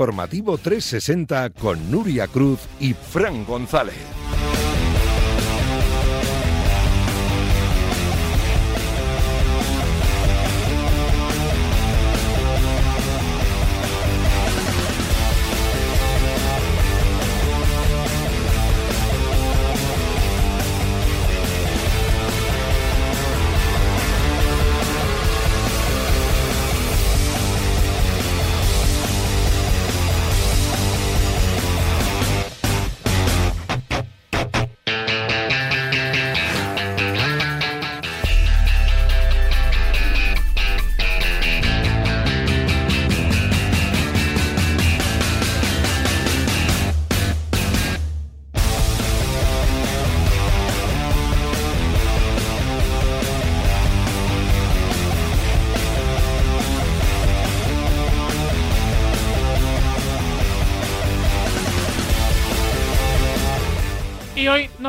[0.00, 4.19] Informativo 360 con Nuria Cruz y Fran González.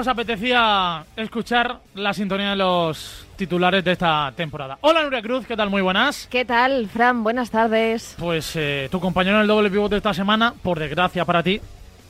[0.01, 4.79] Nos apetecía escuchar la sintonía de los titulares de esta temporada.
[4.81, 5.69] Hola Nuria Cruz, ¿qué tal?
[5.69, 6.25] Muy buenas.
[6.31, 7.23] ¿Qué tal, Fran?
[7.23, 8.15] Buenas tardes.
[8.17, 11.61] Pues eh, tu compañero en el doble pivote esta semana, por desgracia para ti,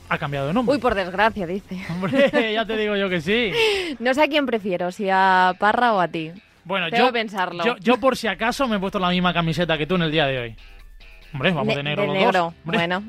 [0.08, 0.74] ha cambiado de nombre.
[0.74, 1.84] Uy, por desgracia, dice.
[1.90, 3.52] Hombre, ya te digo yo que sí.
[3.98, 6.30] No sé a quién prefiero, si a Parra o a ti.
[6.64, 7.62] Bueno, Tengo yo, que pensarlo.
[7.62, 10.10] yo, yo por si acaso me he puesto la misma camiseta que tú en el
[10.12, 10.56] día de hoy.
[11.34, 12.32] Hombre, vamos de, Ne- negro los negro.
[12.32, 12.54] dos.
[12.64, 13.02] Hombre, Bueno,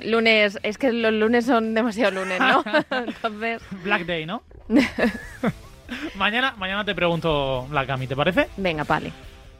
[0.00, 2.64] lunes, es que los lunes son demasiado lunes, ¿no?
[2.90, 4.42] Entonces, Black Day, ¿no?
[6.16, 8.48] mañana, mañana te pregunto la cami, ¿te parece?
[8.56, 9.12] venga, vale.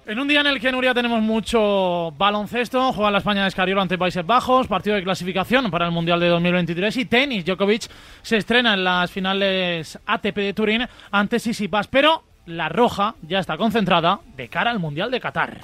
[0.07, 3.81] En un día en el que Nuria tenemos mucho baloncesto, juega la España de Escariolo
[3.81, 7.45] ante Países Bajos, partido de clasificación para el Mundial de 2023 y tenis.
[7.47, 7.89] Djokovic
[8.21, 13.57] se estrena en las finales ATP de Turín ante Sisipas, pero la roja ya está
[13.57, 15.61] concentrada de cara al Mundial de Qatar.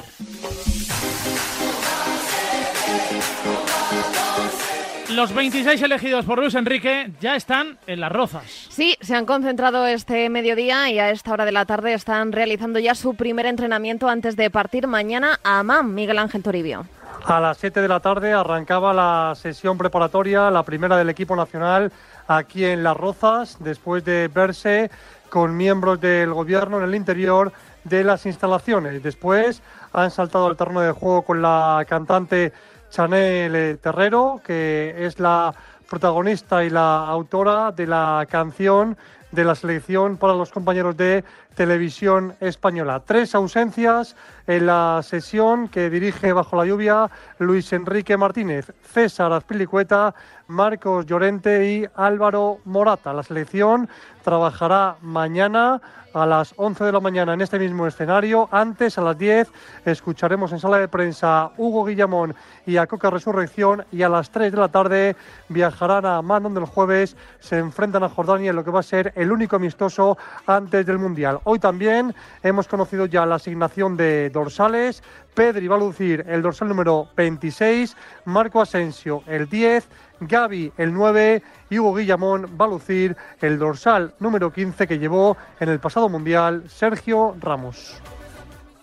[5.15, 8.45] Los 26 elegidos por Luis Enrique ya están en las rozas.
[8.69, 12.79] Sí, se han concentrado este mediodía y a esta hora de la tarde están realizando
[12.79, 16.87] ya su primer entrenamiento antes de partir mañana a Amán, Miguel Ángel Toribio.
[17.25, 21.91] A las 7 de la tarde arrancaba la sesión preparatoria, la primera del equipo nacional
[22.29, 24.91] aquí en Las Rozas, después de verse
[25.29, 27.53] con miembros del gobierno en el interior
[27.85, 29.03] de las instalaciones.
[29.03, 29.61] Después
[29.93, 32.53] han saltado al terreno de juego con la cantante
[32.91, 35.55] Chanel eh, Terrero, que es la
[35.89, 38.97] protagonista y la autora de la canción
[39.33, 41.25] de la selección para los compañeros de
[41.55, 43.03] televisión española.
[43.05, 50.15] Tres ausencias en la sesión que dirige bajo la lluvia Luis Enrique Martínez, César Azpilicueta,
[50.49, 53.13] Marcos Llorente y Álvaro Morata.
[53.13, 53.89] La selección
[54.25, 55.81] trabajará mañana
[56.13, 58.49] a las 11 de la mañana en este mismo escenario.
[58.51, 59.49] Antes, a las 10,
[59.85, 62.35] escucharemos en sala de prensa Hugo Guillamón
[62.67, 63.85] y a Coca Resurrección.
[63.93, 65.17] Y a las 3 de la tarde
[65.49, 68.85] viajarán a Amán, donde el jueves se enfrentan a Jordania en lo que va a
[68.85, 71.41] ser el único amistoso antes del Mundial.
[71.45, 75.03] Hoy también hemos conocido ya la asignación de dorsales.
[75.35, 77.97] Pedri va a lucir el dorsal número 26,
[78.27, 79.89] Marco Asensio el 10,
[80.21, 85.37] Gaby el 9 y Hugo Guillamón va a lucir el dorsal número 15 que llevó
[85.61, 88.01] en el pasado Mundial Sergio Ramos.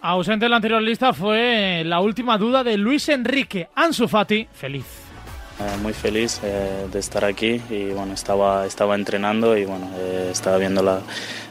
[0.01, 3.67] Ausente en la anterior lista fue la última duda de Luis Enrique.
[3.75, 4.85] Ansu Fati, feliz.
[5.59, 10.29] Eh, muy feliz eh, de estar aquí y bueno, estaba, estaba entrenando y bueno, eh,
[10.31, 10.99] estaba viendo la,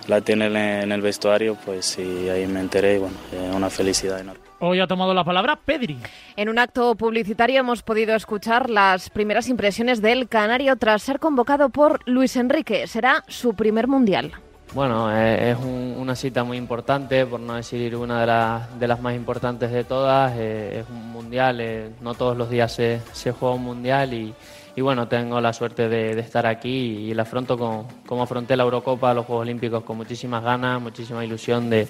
[0.07, 0.47] la tiene
[0.83, 4.46] en el- vestuario, pues y ahí me enteré y bueno, eh, una felicidad enorme.
[4.59, 5.99] Hoy ha tomado la palabra Pedri.
[6.34, 11.69] En un acto publicitario hemos podido escuchar las primeras impresiones del Canario tras ser convocado
[11.69, 12.87] por Luis Enrique.
[12.87, 14.33] Será su primer mundial.
[14.75, 18.89] Bueno, eh, es un- una cita muy importante, por no decir una de, las- de
[18.89, 20.33] las más importantes de todas.
[20.37, 24.34] eh, es un mundial, eh, no todos los días se, se juega un mundial y,
[24.75, 26.69] y bueno, tengo la suerte de, de estar aquí
[27.11, 31.25] y la afronto con- como afronté la Eurocopa, los Juegos Olímpicos, con muchísimas ganas, muchísima
[31.25, 31.86] ilusión de,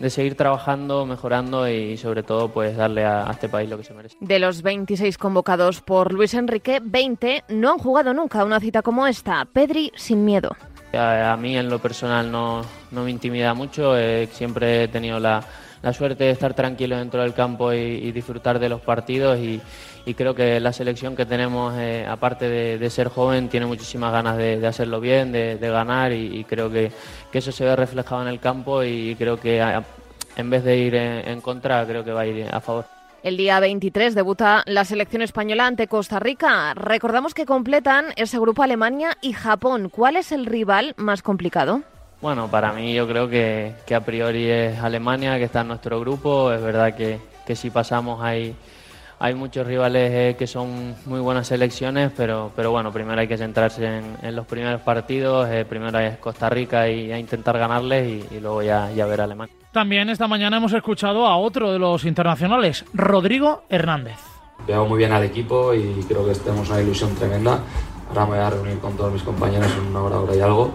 [0.00, 3.84] de seguir trabajando, mejorando y sobre todo pues darle a- a este país lo que
[3.84, 4.16] se merece.
[4.20, 9.06] De los 26 convocados por Luis Enrique, 20 no han jugado nunca una cita como
[9.06, 9.44] esta.
[9.44, 10.56] Pedri sin miedo.
[10.94, 15.20] A, a mí en lo personal no, no me intimida mucho, eh, siempre he tenido
[15.20, 15.44] la,
[15.82, 19.60] la suerte de estar tranquilo dentro del campo y, y disfrutar de los partidos y,
[20.06, 24.12] y creo que la selección que tenemos, eh, aparte de, de ser joven, tiene muchísimas
[24.12, 26.90] ganas de, de hacerlo bien, de, de ganar y, y creo que,
[27.30, 29.84] que eso se ve reflejado en el campo y creo que a-
[30.36, 32.84] en vez de ir en, en contra, creo que va a ir a favor.
[33.22, 36.72] El día 23 debuta la selección española ante Costa Rica.
[36.72, 39.90] Recordamos que completan ese grupo Alemania y Japón.
[39.90, 41.82] ¿Cuál es el rival más complicado?
[42.22, 46.00] Bueno, para mí yo creo que, que a priori es Alemania, que está en nuestro
[46.00, 46.50] grupo.
[46.52, 48.54] Es verdad que, que si pasamos hay,
[49.22, 53.36] hay muchos rivales eh, que son muy buenas selecciones, pero, pero bueno, primero hay que
[53.36, 58.40] centrarse en, los primeros partidos, eh, primero es Costa Rica y a intentar ganarles y,
[58.40, 59.54] luego ya, ya ver a Alemania.
[59.72, 64.16] También esta mañana hemos escuchado a otro de los internacionales, Rodrigo Hernández.
[64.66, 67.60] Veo muy bien al equipo y creo que tenemos una ilusión tremenda.
[68.08, 70.70] Ahora me voy a reunir con todos mis compañeros en una hora, hora y algo.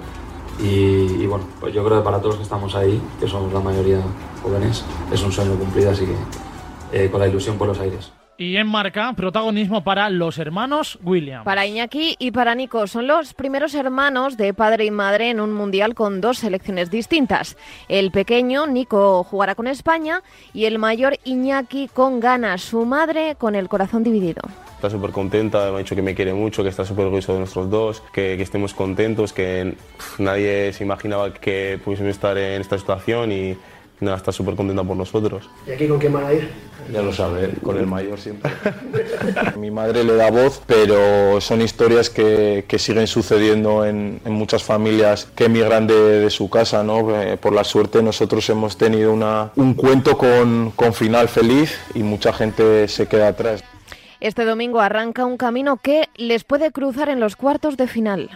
[0.59, 3.97] Y, bueno, pues yo creo que para todos que estamos ahí, que somos la mayoría
[4.43, 8.11] jóvenes, es un sueño cumplido, así que eh, con la ilusión por los aires.
[8.37, 11.45] Y en marca, protagonismo para los hermanos Williams.
[11.45, 15.53] Para Iñaki y para Nico, son los primeros hermanos de padre y madre en un
[15.53, 17.55] mundial con dos selecciones distintas.
[17.87, 20.21] El pequeño, Nico, jugará con España
[20.53, 24.41] y el mayor Iñaki con ganas, su madre con el corazón dividido.
[24.75, 27.39] Está súper contenta, me ha dicho que me quiere mucho, que está súper orgulloso de
[27.39, 29.77] nosotros dos, que, que estemos contentos, que
[30.17, 33.57] nadie se imaginaba que pudiésemos estar en esta situación y
[33.99, 35.49] nada, está súper contenta por nosotros.
[35.67, 36.49] ¿Y aquí con quién van a ir?
[36.91, 38.51] Ya lo sabe, con el mayor siempre.
[39.57, 44.63] Mi madre le da voz, pero son historias que, que siguen sucediendo en, en, muchas
[44.63, 47.19] familias que emigran de, de, su casa, ¿no?
[47.19, 52.03] Eh, por la suerte nosotros hemos tenido una, un cuento con, con final feliz y
[52.03, 53.63] mucha gente se queda atrás.
[54.19, 58.29] Este domingo arranca un camino que les puede cruzar en los cuartos de final.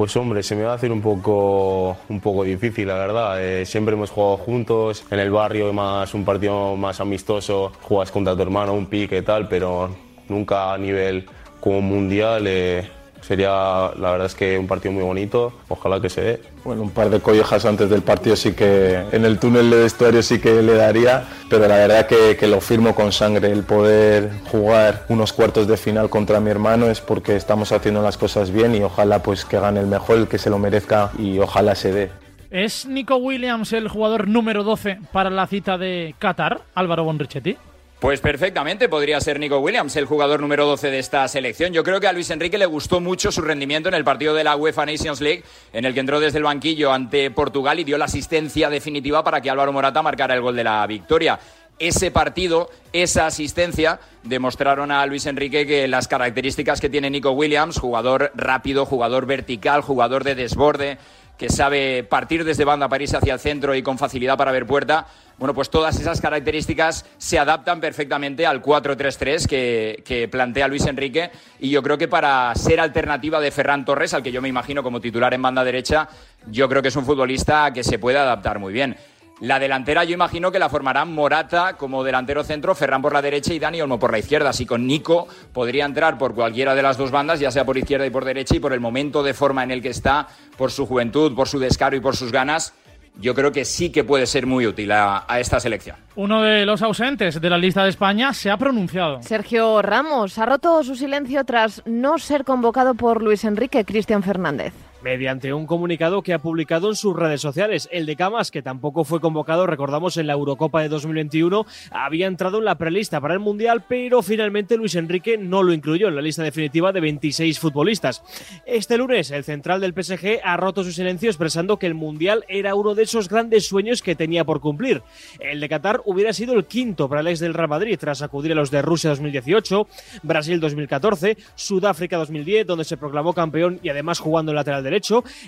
[0.00, 3.44] Pues hombre, se me va a hacer un poco, un poco difícil, la verdad.
[3.44, 8.34] Eh, siempre hemos jugado juntos, en el barrio más un partido más amistoso, juegas contra
[8.34, 9.94] tu hermano, un pique y tal, pero
[10.26, 11.26] nunca a nivel
[11.60, 12.46] como mundial.
[12.46, 12.88] Eh,
[13.22, 16.42] Sería, la verdad es que un partido muy bonito, ojalá que se dé.
[16.64, 20.22] Bueno, un par de collejas antes del partido sí que, en el túnel de vestuario
[20.22, 23.50] sí que le daría, pero la verdad que, que lo firmo con sangre.
[23.50, 28.18] El poder jugar unos cuartos de final contra mi hermano es porque estamos haciendo las
[28.18, 31.38] cosas bien y ojalá pues que gane el mejor, el que se lo merezca y
[31.38, 32.10] ojalá se dé.
[32.50, 37.56] ¿Es Nico Williams el jugador número 12 para la cita de Qatar, Álvaro Bonrichetti?
[38.00, 41.74] Pues perfectamente, podría ser Nico Williams, el jugador número 12 de esta selección.
[41.74, 44.42] Yo creo que a Luis Enrique le gustó mucho su rendimiento en el partido de
[44.42, 45.44] la UEFA Nations League,
[45.74, 49.42] en el que entró desde el banquillo ante Portugal y dio la asistencia definitiva para
[49.42, 51.38] que Álvaro Morata marcara el gol de la victoria.
[51.78, 57.78] Ese partido, esa asistencia, demostraron a Luis Enrique que las características que tiene Nico Williams,
[57.78, 60.96] jugador rápido, jugador vertical, jugador de desborde,
[61.40, 64.66] que sabe partir desde banda para irse hacia el centro y con facilidad para ver
[64.66, 65.06] puerta,
[65.38, 71.30] bueno, pues todas esas características se adaptan perfectamente al 4-3-3 que, que, plantea Luis Enrique
[71.58, 74.82] y yo creo que para ser alternativa de Ferran Torres, al que yo me imagino
[74.82, 76.10] como titular en banda derecha,
[76.50, 78.94] yo creo que es un futbolista que se puede adaptar muy bien.
[79.40, 83.54] La delantera yo imagino que la formarán Morata como delantero centro, Ferran por la derecha
[83.54, 84.50] y Dani Olmo por la izquierda.
[84.50, 88.04] Así con Nico podría entrar por cualquiera de las dos bandas, ya sea por izquierda
[88.04, 90.28] y por derecha, y por el momento de forma en el que está,
[90.58, 92.74] por su juventud, por su descaro y por sus ganas,
[93.18, 95.96] yo creo que sí que puede ser muy útil a, a, esta selección.
[96.16, 99.22] Uno de los ausentes de la lista de España se ha pronunciado.
[99.22, 104.74] Sergio Ramos ha roto su silencio tras no ser convocado por Luis Enrique Cristian Fernández
[105.02, 107.88] mediante un comunicado que ha publicado en sus redes sociales.
[107.92, 112.58] El de Camas, que tampoco fue convocado, recordamos, en la Eurocopa de 2021, había entrado
[112.58, 116.22] en la prelista para el Mundial, pero finalmente Luis Enrique no lo incluyó en la
[116.22, 118.22] lista definitiva de 26 futbolistas.
[118.66, 122.74] Este lunes, el central del PSG ha roto su silencio expresando que el Mundial era
[122.74, 125.02] uno de esos grandes sueños que tenía por cumplir.
[125.38, 128.52] El de Qatar hubiera sido el quinto para el ex del Real Madrid tras acudir
[128.52, 129.86] a los de Rusia 2018,
[130.22, 134.89] Brasil 2014, Sudáfrica 2010, donde se proclamó campeón y además jugando en lateral de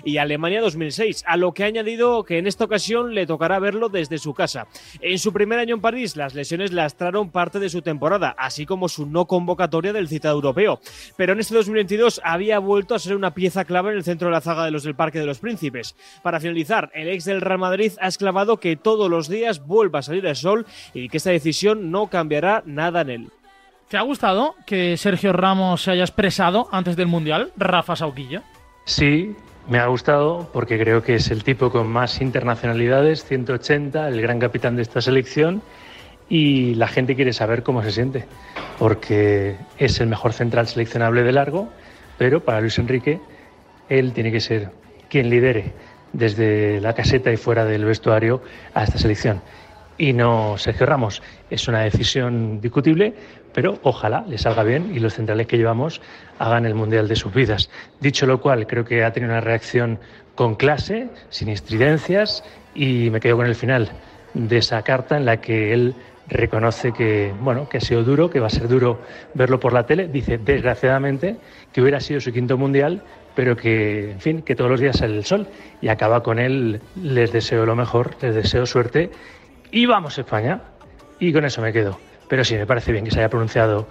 [0.03, 3.89] y Alemania 2006, a lo que ha añadido que en esta ocasión le tocará verlo
[3.89, 4.67] desde su casa.
[5.01, 8.89] En su primer año en París, las lesiones lastraron parte de su temporada, así como
[8.89, 10.79] su no convocatoria del citado europeo.
[11.17, 14.33] Pero en este 2022 había vuelto a ser una pieza clave en el centro de
[14.33, 15.95] la zaga de los del Parque de los Príncipes.
[16.21, 20.03] Para finalizar, el ex del Real Madrid ha exclamado que todos los días vuelva a
[20.03, 23.31] salir el sol y que esta decisión no cambiará nada en él.
[23.89, 28.41] ¿Te ha gustado que Sergio Ramos se haya expresado antes del Mundial, Rafa Sauquilla?
[28.85, 29.35] Sí,
[29.69, 34.39] me ha gustado porque creo que es el tipo con más internacionalidades, 180, el gran
[34.39, 35.61] capitán de esta selección
[36.29, 38.25] y la gente quiere saber cómo se siente,
[38.77, 41.69] porque es el mejor central seleccionable de largo,
[42.17, 43.21] pero para Luis Enrique
[43.87, 44.71] él tiene que ser
[45.09, 45.71] quien lidere
[46.11, 48.41] desde la caseta y fuera del vestuario
[48.73, 49.41] a esta selección
[49.97, 51.21] y no Sergio Ramos.
[51.49, 53.13] Es una decisión discutible,
[53.53, 56.01] pero ojalá le salga bien y los centrales que llevamos
[56.39, 57.69] hagan el Mundial de sus vidas.
[57.99, 59.99] Dicho lo cual, creo que ha tenido una reacción
[60.35, 62.43] con clase, sin estridencias,
[62.75, 63.91] y me quedo con el final
[64.33, 65.95] de esa carta en la que él
[66.27, 69.01] reconoce que, bueno, que ha sido duro, que va a ser duro
[69.33, 70.07] verlo por la tele.
[70.07, 71.35] Dice, desgraciadamente,
[71.71, 73.03] que hubiera sido su quinto mundial,
[73.35, 75.47] pero que, en fin, que todos los días sale el sol.
[75.81, 79.11] Y acaba con él, les deseo lo mejor, les deseo suerte
[79.73, 80.61] y vamos España.
[81.19, 81.99] Y con eso me quedo.
[82.29, 83.87] pero sí me parece bien que se haya pronunciado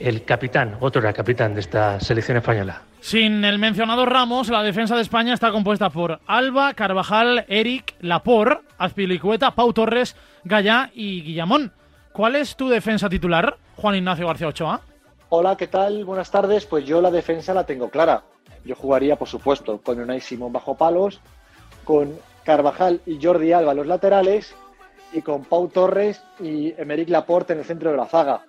[0.00, 2.82] el capitán, otro era capitán de esta selección española.
[3.00, 8.62] Sin el mencionado Ramos, la defensa de España está compuesta por Alba, Carvajal, Eric, Lapor,
[8.78, 11.72] Azpilicueta, Pau Torres, Gallá y Guillamón.
[12.12, 14.80] ¿Cuál es tu defensa titular, Juan Ignacio García Ochoa?
[15.28, 16.04] Hola, ¿qué tal?
[16.04, 16.66] Buenas tardes.
[16.66, 18.22] Pues yo la defensa la tengo clara.
[18.64, 21.20] Yo jugaría, por supuesto, con Unai Simón bajo palos,
[21.84, 22.14] con
[22.44, 24.54] Carvajal y Jordi Alba los laterales
[25.14, 28.44] y con Pau Torres y Emeric Laporte en el centro de la zaga.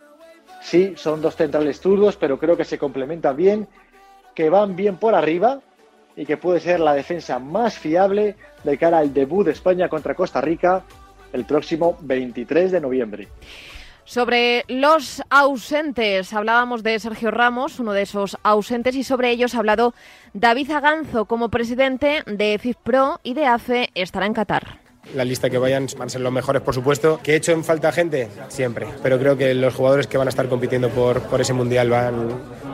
[0.61, 3.67] Sí, son dos centrales zurdos, pero creo que se complementan bien,
[4.33, 5.61] que van bien por arriba
[6.15, 10.15] y que puede ser la defensa más fiable de cara al debut de España contra
[10.15, 10.83] Costa Rica
[11.33, 13.27] el próximo 23 de noviembre.
[14.05, 19.59] Sobre los ausentes, hablábamos de Sergio Ramos, uno de esos ausentes, y sobre ellos ha
[19.59, 19.95] hablado
[20.33, 24.84] David Aganzo como presidente de FIFPRO y de AFE estará en Qatar.
[25.13, 27.19] La lista que vayan van a ser los mejores, por supuesto.
[27.23, 28.29] ¿Que he hecho en falta gente?
[28.47, 28.87] Siempre.
[29.03, 32.29] Pero creo que los jugadores que van a estar compitiendo por, por ese mundial van,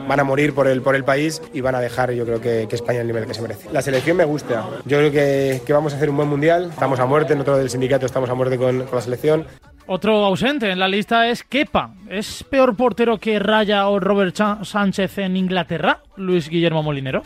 [0.08, 2.66] van a morir por el, por el país y van a dejar, yo creo que,
[2.68, 3.68] que España el nivel que se merece.
[3.72, 4.66] La selección me gusta.
[4.84, 6.70] Yo creo que, que, vamos a hacer un buen mundial.
[6.70, 9.46] Estamos a muerte, nosotros del sindicato estamos a muerte con, con la selección.
[9.86, 11.94] Otro ausente en la lista es Kepa.
[12.08, 17.22] ¿Es peor portero que Raya o Robert Sánchez en Inglaterra, Luis Guillermo Molinero?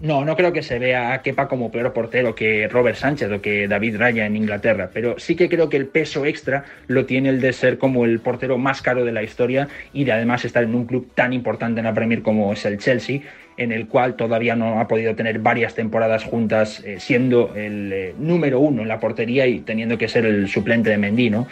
[0.00, 3.40] No, no creo que se vea a Kepa como peor portero que Robert Sánchez o
[3.40, 7.28] que David Raya en Inglaterra, pero sí que creo que el peso extra lo tiene
[7.28, 10.64] el de ser como el portero más caro de la historia y de además estar
[10.64, 13.20] en un club tan importante en la Premier como es el Chelsea,
[13.56, 18.14] en el cual todavía no ha podido tener varias temporadas juntas eh, siendo el eh,
[18.18, 21.46] número uno en la portería y teniendo que ser el suplente de Mendy, ¿no?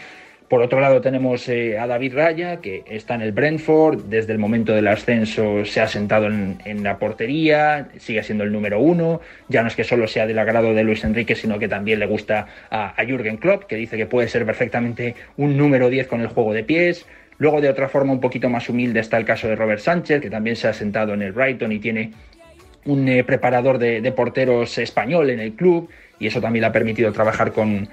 [0.52, 4.38] Por otro lado tenemos eh, a David Raya, que está en el Brentford, desde el
[4.38, 9.62] momento del ascenso se ha sentado en, la portería, sigue siendo el número uno, ya
[9.62, 12.48] no es que solo sea del agrado de Luis Enrique, sino que también le gusta
[12.68, 16.26] a, a Jürgen Klopp, que dice que puede ser perfectamente un número 10 con el
[16.26, 17.06] juego de pies.
[17.38, 20.28] Luego de otra forma un poquito más humilde está el caso de Robert Sánchez, que
[20.28, 22.12] también se ha sentado en el Brighton y tiene
[22.84, 27.10] un eh, preparador de porteros español en el club, y eso también le ha permitido
[27.10, 27.88] trabajar con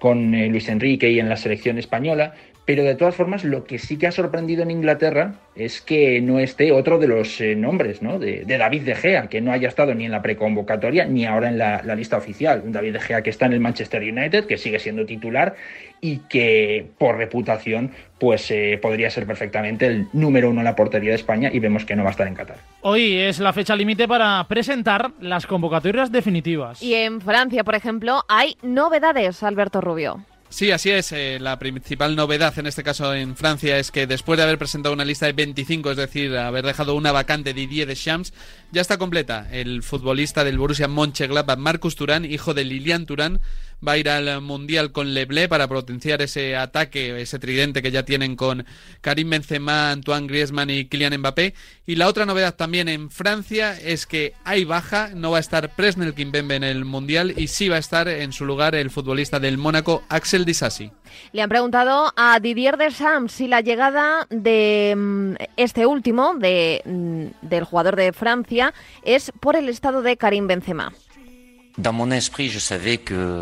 [0.00, 2.34] con eh, Luis Enrique y en la selección española,
[2.70, 6.38] pero de todas formas lo que sí que ha sorprendido en Inglaterra es que no
[6.38, 8.20] esté otro de los eh, nombres, ¿no?
[8.20, 11.48] De, de, David De Gea, que no haya estado ni en la preconvocatoria ni ahora
[11.48, 12.62] en la, la, lista oficial.
[12.64, 15.56] Un David De Gea que está en el Manchester United, que sigue siendo titular
[16.00, 21.10] y que por reputación pues eh, podría ser perfectamente el número uno en la portería
[21.10, 22.58] de España y vemos que no va a estar en Qatar.
[22.82, 26.80] Hoy es la fecha límite para presentar las convocatorias definitivas.
[26.80, 30.24] Y en Francia, por ejemplo, hay novedades, Alberto Rubio.
[30.50, 31.12] Sí, así es.
[31.12, 34.92] Eh, la principal novedad en este caso en Francia es que después de haber presentado
[34.92, 38.32] una lista de 25, es decir, haber dejado una vacante Didier Deschamps,
[38.72, 39.46] ya está completa.
[39.52, 43.40] El futbolista del Borussia Mönchengladbach, Marcus Turán, hijo de Lilian Turán,
[43.86, 48.04] va a ir al Mundial con Leblé para potenciar ese ataque, ese tridente que ya
[48.04, 48.66] tienen con
[49.00, 51.54] Karim Benzema, Antoine Griezmann y Kylian Mbappé.
[51.86, 55.74] Y la otra novedad también en Francia es que hay baja, no va a estar
[55.74, 59.40] Presnel Kimpembe en el Mundial y sí va a estar en su lugar el futbolista
[59.40, 60.92] del Mónaco, Axel Disasi.
[61.32, 67.96] Le han preguntado a Didier Deschamps si la llegada de este último, de, del jugador
[67.96, 68.72] de Francia,
[69.02, 70.92] es por el estado de Karim Benzema.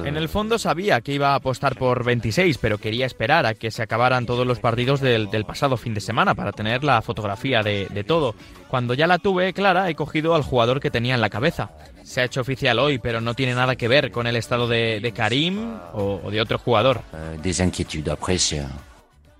[0.05, 3.71] En el fondo sabía que iba a apostar por 26, pero quería esperar a que
[3.71, 7.63] se acabaran todos los partidos del, del pasado fin de semana para tener la fotografía
[7.63, 8.35] de, de, todo.
[8.69, 11.71] Cuando ya la tuve clara, he cogido al jugador que tenía en la cabeza.
[12.05, 15.01] Se ha hecho oficial hoy, pero no tiene nada que ver con el estado de,
[15.01, 17.03] de Karim o, o, de otro jugador.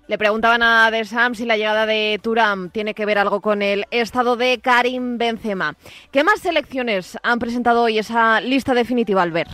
[0.09, 3.85] Le preguntaban a Deschamps si la llegada de Turam tiene que ver algo con el
[3.91, 5.77] estado de Karim Benzema.
[6.11, 9.51] ¿Qué más selecciones han presentado hoy esa lista definitiva, Albert?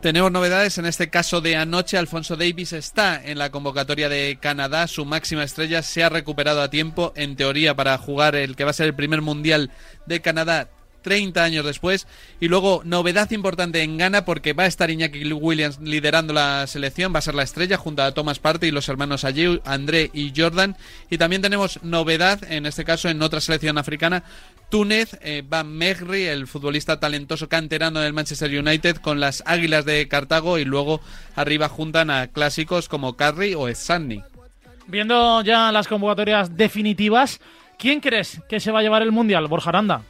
[0.00, 4.86] Tenemos novedades, en este caso de anoche, Alfonso Davis está en la convocatoria de Canadá,
[4.86, 8.70] su máxima estrella se ha recuperado a tiempo, en teoría, para jugar el que va
[8.70, 9.70] a ser el primer mundial
[10.06, 10.70] de Canadá
[11.02, 12.06] 30 años después.
[12.40, 17.12] Y luego, novedad importante en Ghana porque va a estar Iñaki Williams liderando la selección,
[17.14, 20.32] va a ser la estrella junto a Thomas Partey y los hermanos Ayew, André y
[20.34, 20.76] Jordan.
[21.10, 24.24] Y también tenemos novedad, en este caso en otra selección africana,
[24.72, 30.56] Túnez, eh, Van el futbolista talentoso canterano del Manchester United con las Águilas de Cartago
[30.56, 31.02] y luego
[31.36, 34.22] arriba juntan a clásicos como Carri o Sanni.
[34.86, 37.40] Viendo ya las convocatorias definitivas,
[37.78, 40.02] ¿quién crees que se va a llevar el Mundial, Borja Aranda?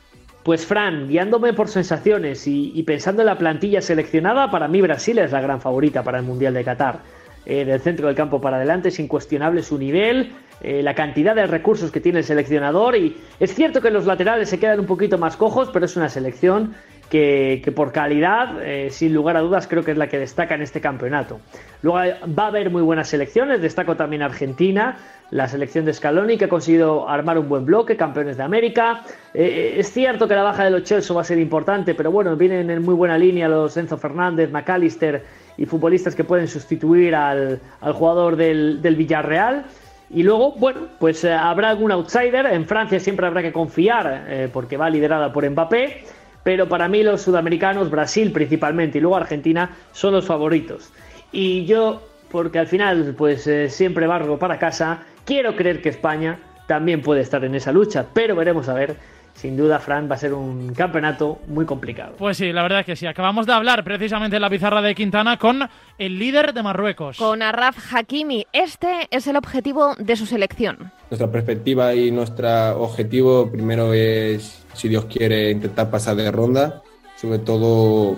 [0.42, 5.30] Pues Fran, guiándome por sensaciones y, pensando en la plantilla seleccionada, para mí Brasil es
[5.30, 7.00] la gran favorita para el Mundial de Qatar.
[7.44, 11.46] Eh, del centro del campo para adelante es incuestionable su nivel, eh, la cantidad de
[11.48, 15.18] recursos que tiene el seleccionador y es cierto que los laterales se quedan un poquito
[15.18, 16.74] más cojos, pero es una selección
[17.12, 20.62] que, por calidad, eh, sin lugar a dudas, creo que es la que destaca en
[20.62, 21.40] este campeonato.
[21.82, 24.96] Luego va a haber muy buenas selecciones, destaco también Argentina,
[25.30, 29.02] la selección de Scaloni, que ha conseguido armar un buen bloque, campeones de América.
[29.34, 32.10] Eh, eh, es cierto que la baja de los Chelsea va a ser importante, pero
[32.10, 35.22] bueno, vienen en muy buena línea los Enzo Fernández, McAllister
[35.58, 37.60] y futbolistas que pueden sustituir al,
[37.92, 39.66] jugador del, Villarreal.
[40.08, 42.46] Y luego, bueno, pues habrá algún outsider.
[42.46, 46.04] En Francia siempre habrá que confiar porque va liderada por Mbappé
[46.42, 50.92] pero para mí los sudamericanos, Brasil principalmente y luego Argentina, son los favoritos.
[51.30, 56.38] Y yo, porque al final pues eh, siempre barro para casa, quiero creer que España
[56.66, 58.96] también puede estar en esa lucha, pero veremos a ver
[59.34, 62.14] sin duda, Fran, va a ser un campeonato muy complicado.
[62.18, 63.06] Pues sí, la verdad es que sí.
[63.06, 67.16] Acabamos de hablar precisamente en la pizarra de Quintana con el líder de Marruecos.
[67.16, 68.46] Con Arraf Hakimi.
[68.52, 70.92] Este es el objetivo de su selección.
[71.10, 76.82] Nuestra perspectiva y nuestro objetivo primero es, si Dios quiere, intentar pasar de ronda.
[77.16, 78.16] Sobre todo,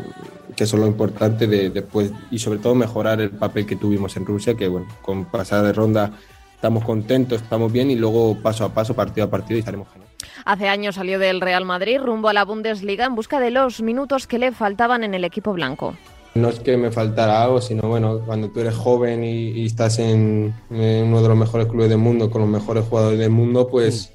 [0.57, 4.17] que eso es lo importante de, después, y sobre todo mejorar el papel que tuvimos
[4.17, 6.13] en Rusia, que bueno, con pasar de ronda
[6.55, 10.14] estamos contentos, estamos bien y luego paso a paso, partido a partido y estaremos genial.
[10.45, 14.27] Hace años salió del Real Madrid rumbo a la Bundesliga en busca de los minutos
[14.27, 15.95] que le faltaban en el equipo blanco.
[16.35, 20.53] No es que me faltara algo, sino bueno, cuando tú eres joven y, estás en,
[20.69, 24.13] uno de los mejores clubes del mundo, con los mejores jugadores del mundo, pues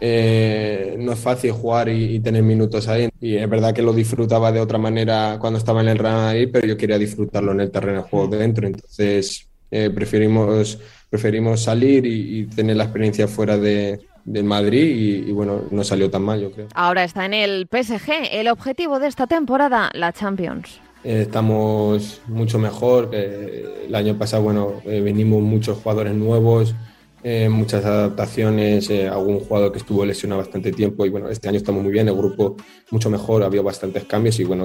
[0.00, 3.08] eh, no es fácil jugar y, tener minutos ahí.
[3.20, 6.48] Y es verdad que lo disfrutaba de otra manera cuando estaba en el Real Madrid,
[6.52, 8.64] pero yo quería disfrutarlo en el terreno de juego de dentro.
[8.64, 10.78] Entonces eh, preferimos,
[11.10, 13.98] preferimos salir y tener la experiencia fuera de,
[14.28, 16.68] del Madrid y, bueno, no salió tan mal, yo creo.
[16.74, 18.12] Ahora está en el PSG.
[18.30, 20.80] El objetivo de esta temporada, la Champions.
[21.02, 23.10] Eh, estamos mucho mejor.
[23.14, 26.74] el año pasado, bueno, eh, venimos muchos jugadores nuevos,
[27.22, 31.82] eh, muchas adaptaciones, algún jugador que estuvo lesionado bastante tiempo y bueno, este año estamos
[31.82, 32.56] muy bien, el grupo
[32.90, 34.64] mucho mejor, había bastantes cambios y bueno,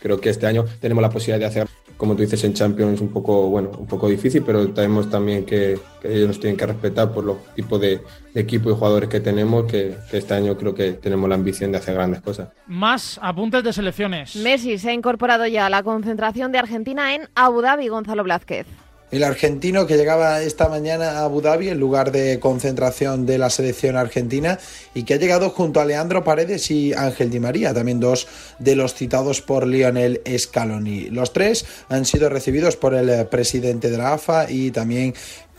[0.00, 3.08] creo que este año tenemos la posibilidad de hacer como tú dices, en Champions un
[3.08, 7.24] poco, bueno, un poco difícil, pero tenemos también que, ellos nos tienen que respetar por
[7.24, 8.00] los tipos de,
[8.34, 11.94] equipo y jugadores que tenemos, que, este año creo que tenemos la ambición de hacer
[11.94, 12.50] grandes cosas.
[12.68, 14.36] Más apuntes de selecciones.
[14.36, 18.66] Messi se ha incorporado ya a la concentración de Argentina en Abu Dhabi, Gonzalo Blázquez.
[19.10, 23.48] El argentino que llegaba esta mañana a Abu Dhabi, en lugar de concentración de la
[23.48, 24.58] selección argentina,
[24.92, 28.76] y que ha llegado junto a Leandro Paredes y Ángel Di María, también dos de
[28.76, 31.08] los citados por Lionel Scaloni.
[31.08, 35.14] Los tres han sido recibidos por el presidente de la AFA y también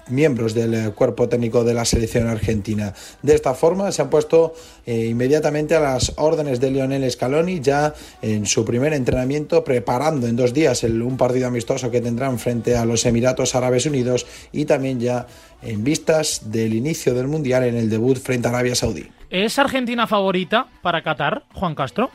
[0.09, 2.93] miembros del eh, cuerpo técnico de la selección argentina.
[3.21, 4.53] De esta forma se han puesto
[4.85, 10.35] eh, inmediatamente a las órdenes de Lionel Scaloni ya en su primer entrenamiento preparando en
[10.35, 14.65] dos días el, un partido amistoso que tendrán frente a los Emiratos Árabes Unidos y
[14.65, 15.27] también ya
[15.61, 19.07] en vistas del inicio del Mundial en el debut frente a Arabia Saudí.
[19.29, 22.09] ¿Es Argentina favorita para Qatar, Juan Castro?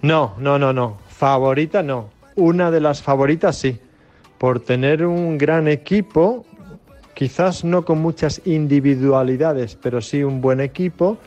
[0.00, 0.98] No, no, no, no.
[1.08, 2.10] Favorita no.
[2.36, 3.78] Una de las favoritas sí.
[4.38, 6.44] Por tener un gran equipo
[7.22, 11.18] quizás no con muchas individualidades, pero sí un buen equipo,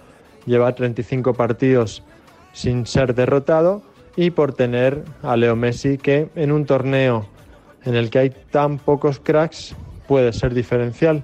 [0.46, 2.04] lleva 35 partidos
[2.52, 3.82] sin ser derrotado
[4.18, 7.26] y por tener a Leo Messi que en un torneo
[7.86, 9.74] en el que hay tan pocos cracks
[10.06, 11.24] puede ser diferencial.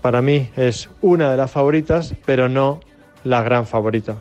[0.00, 2.78] Para mí es una de las favoritas, pero no
[3.24, 4.14] la gran favorita.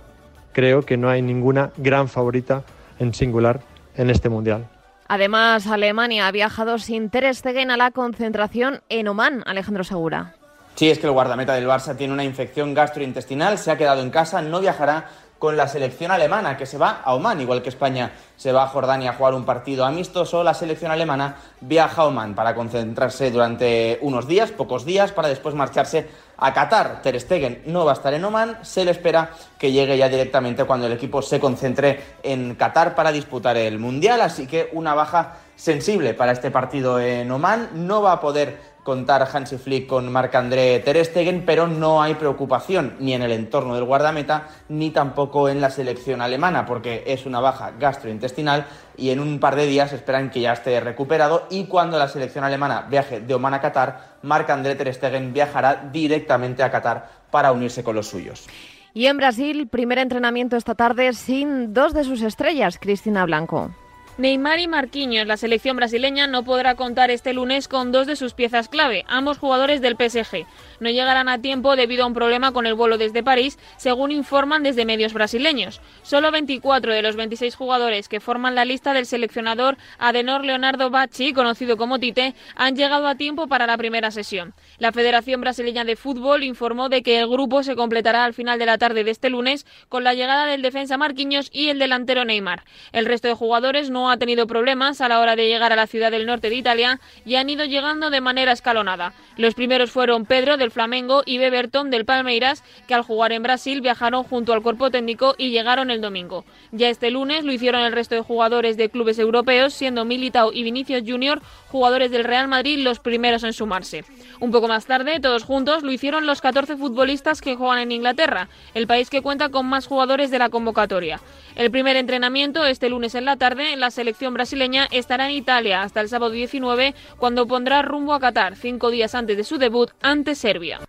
[0.53, 2.63] Creo que no hay ninguna gran favorita
[2.97, 3.61] en singular
[3.95, 4.67] en este mundial.
[5.13, 10.35] Además, Alemania ha viajado sin Ter Stegen a la concentración en Oman, Alejandro Segura.
[10.75, 14.09] Sí, es que el guardameta del Barça tiene una infección gastrointestinal, se ha quedado en
[14.09, 18.13] casa, no viajará con la selección alemana que se va a Oman, igual que España
[18.37, 22.33] se va a Jordania a jugar un partido amistoso, la selección alemana viaja a Oman
[22.33, 26.07] para concentrarse durante unos días, pocos días, para después marcharse
[26.41, 27.01] a Qatar.
[27.01, 30.65] Ter Stegen no va a estar en Oman, se le espera que llegue ya directamente
[30.65, 35.37] cuando el equipo se concentre en Qatar para disputar el Mundial, así que una baja
[35.55, 40.79] sensible para este partido en Oman, no va a poder contar Hansi Flick con Marc-André
[40.79, 45.61] Ter Stegen, pero no hay preocupación ni en el entorno del guardameta ni tampoco en
[45.61, 48.65] la selección alemana, porque es una baja gastrointestinal
[48.97, 52.43] y en un par de días esperan que ya esté recuperado y cuando la selección
[52.43, 57.83] alemana viaje de Oman a Qatar, Marc-André Ter Stegen viajará directamente a Qatar para unirse
[57.83, 58.47] con los suyos.
[58.93, 63.71] Y en Brasil, primer entrenamiento esta tarde sin dos de sus estrellas, Cristina Blanco.
[64.21, 65.25] Neymar y Marquinhos.
[65.25, 69.39] La selección brasileña no podrá contar este lunes con dos de sus piezas clave, ambos
[69.39, 70.45] jugadores del PSG.
[70.79, 74.61] No llegarán a tiempo debido a un problema con el vuelo desde París, según informan
[74.61, 75.81] desde medios brasileños.
[76.03, 81.33] Solo 24 de los 26 jugadores que forman la lista del seleccionador Adenor Leonardo Bacci,
[81.33, 84.53] conocido como Tite, han llegado a tiempo para la primera sesión.
[84.77, 88.67] La Federación Brasileña de Fútbol informó de que el grupo se completará al final de
[88.67, 92.65] la tarde de este lunes con la llegada del defensa Marquinhos y el delantero Neymar.
[92.91, 95.87] El resto de jugadores no ha tenido problemas a la hora de llegar a la
[95.87, 99.13] ciudad del norte de Italia y han ido llegando de manera escalonada.
[99.37, 103.81] Los primeros fueron Pedro del Flamengo y Beberton del Palmeiras, que al jugar en Brasil
[103.81, 106.45] viajaron junto al cuerpo técnico y llegaron el domingo.
[106.71, 110.63] Ya este lunes lo hicieron el resto de jugadores de clubes europeos, siendo Militao y
[110.63, 114.03] Vinicius Junior jugadores del Real Madrid los primeros en sumarse.
[114.39, 118.49] Un poco más tarde, todos juntos, lo hicieron los 14 futbolistas que juegan en Inglaterra,
[118.73, 121.21] el país que cuenta con más jugadores de la convocatoria.
[121.55, 126.01] El primer entrenamiento, este lunes en la tarde, la selección brasileña estará en Italia hasta
[126.01, 130.33] el sábado 19, cuando pondrá rumbo a Qatar, cinco días antes de su debut ante
[130.33, 130.79] Serbia.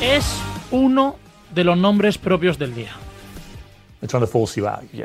[0.00, 0.24] Es
[0.72, 1.14] uno
[1.54, 2.90] de los nombres propios del día.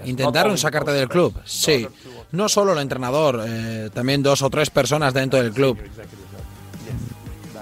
[0.06, 1.88] Intentaron sacarte del club, sí.
[2.32, 5.78] No solo el entrenador, eh, también dos o tres personas dentro del club.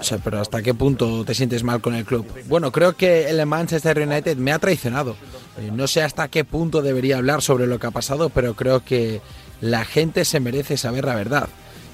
[0.02, 2.26] O sea, pero ¿hasta qué punto te sientes mal con el club?
[2.48, 5.14] Bueno, creo que el Manchester United me ha traicionado.
[5.60, 8.84] Eh, no sé hasta qué punto debería hablar sobre lo que ha pasado, pero creo
[8.84, 9.20] que
[9.60, 11.48] la gente se merece saber la verdad.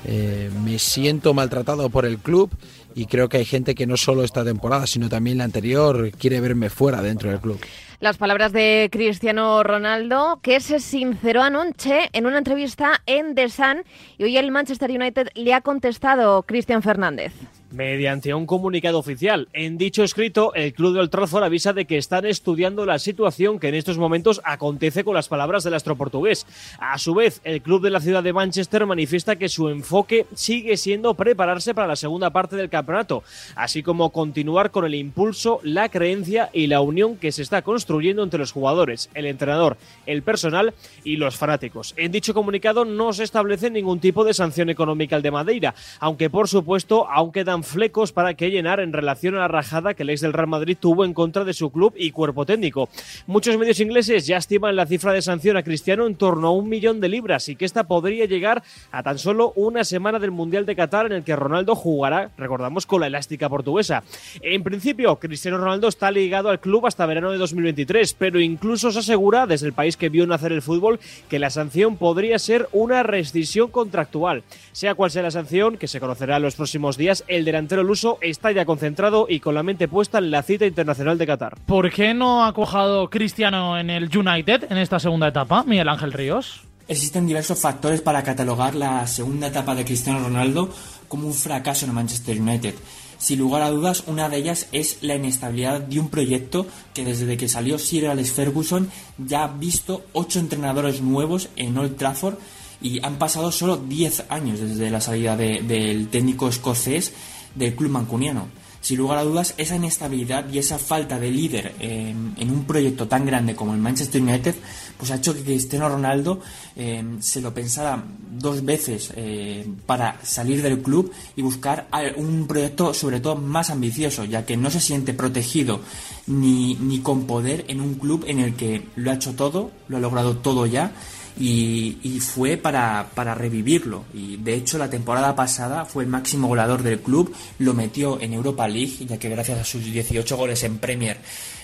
[0.06, 2.50] Eh, me siento maltratado por el club
[2.94, 6.40] y creo que hay gente que no solo esta temporada, sino también la anterior, quiere
[6.40, 7.60] verme fuera dentro del club.
[8.00, 13.84] Las palabras de Cristiano Ronaldo, que se sinceró anoche en una entrevista en The Sun
[14.16, 17.34] y hoy el Manchester United le ha contestado Cristian Fernández
[17.70, 19.48] mediante un comunicado oficial.
[19.52, 23.68] En dicho escrito, el club del Trafford avisa de que están estudiando la situación que
[23.68, 26.46] en estos momentos acontece con las palabras del astro portugués.
[26.78, 30.76] A su vez, el club de la ciudad de Manchester manifiesta que su enfoque sigue
[30.76, 33.22] siendo prepararse para la segunda parte del campeonato,
[33.54, 38.22] así como continuar con el impulso, la creencia y la unión que se está construyendo
[38.22, 39.76] entre los jugadores, el entrenador,
[40.06, 41.94] el personal y los fanáticos.
[41.96, 46.30] En dicho comunicado no se establece ningún tipo de sanción económica al de Madeira, aunque
[46.30, 50.10] por supuesto aún quedan flecos para que llenar en relación a la rajada que el
[50.10, 52.88] ex del Real Madrid tuvo en contra de su club y cuerpo técnico.
[53.26, 56.68] Muchos medios ingleses ya estiman la cifra de sanción a Cristiano en torno a un
[56.68, 60.66] millón de libras y que esta podría llegar a tan solo una semana del Mundial
[60.66, 64.02] de Qatar en el que Ronaldo jugará, recordamos, con la elástica portuguesa.
[64.42, 69.00] En principio, Cristiano Ronaldo está ligado al club hasta verano de 2023, pero incluso se
[69.00, 73.02] asegura desde el país que vio nacer el fútbol que la sanción podría ser una
[73.02, 74.42] rescisión contractual.
[74.72, 78.18] Sea cual sea la sanción, que se conocerá en los próximos días, el delantero luso
[78.20, 81.58] está ya concentrado y con la mente puesta en la cita internacional de Qatar.
[81.66, 86.12] ¿Por qué no ha cojado Cristiano en el United en esta segunda etapa, Miguel Ángel
[86.12, 86.62] Ríos?
[86.86, 90.70] Existen diversos factores para catalogar la segunda etapa de Cristiano Ronaldo
[91.08, 92.74] como un fracaso en Manchester United.
[93.18, 97.36] Sin lugar a dudas, una de ellas es la inestabilidad de un proyecto que desde
[97.36, 102.36] que salió Sir Alex Ferguson ya ha visto ocho entrenadores nuevos en Old Trafford
[102.80, 107.12] y han pasado solo 10 años desde la salida del técnico escocés
[107.54, 108.46] del club mancuniano.
[108.80, 113.26] Sin lugar a dudas, esa inestabilidad y esa falta de líder en, un proyecto tan
[113.26, 114.54] grande como el Manchester United,
[114.96, 116.40] pues ha hecho que Cristiano Ronaldo
[116.76, 122.94] eh, se lo pensara dos veces eh, para salir del club y buscar un proyecto
[122.94, 125.80] sobre todo más ambicioso, ya que no se siente protegido
[126.28, 129.96] ni, ni con poder en un club en el que lo ha hecho todo, lo
[129.96, 130.92] ha logrado todo ya
[131.38, 134.04] y, fue para, para, revivirlo.
[134.12, 138.32] Y de hecho la temporada pasada fue el máximo goleador del club, lo metió en
[138.32, 141.18] Europa League, ya que gracias a sus 18 goles en Premier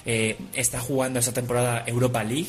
[0.06, 2.48] eh, está jugando esa temporada Europa League.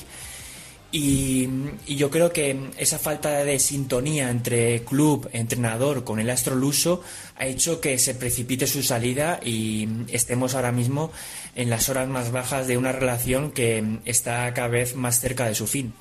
[0.92, 1.50] Y,
[1.88, 7.02] yo creo que esa falta de sintonía entre club, entrenador con el astro luso
[7.38, 11.12] ha hecho que se precipite su salida y estemos ahora mismo
[11.56, 15.56] en las horas más bajas de una relación que está cada vez más cerca de
[15.56, 15.94] su fin.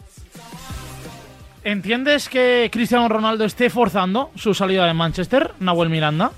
[1.65, 6.31] ¿Entiendes que Cristiano Ronaldo esté forzando su salida de Manchester, Nahuel Miranda?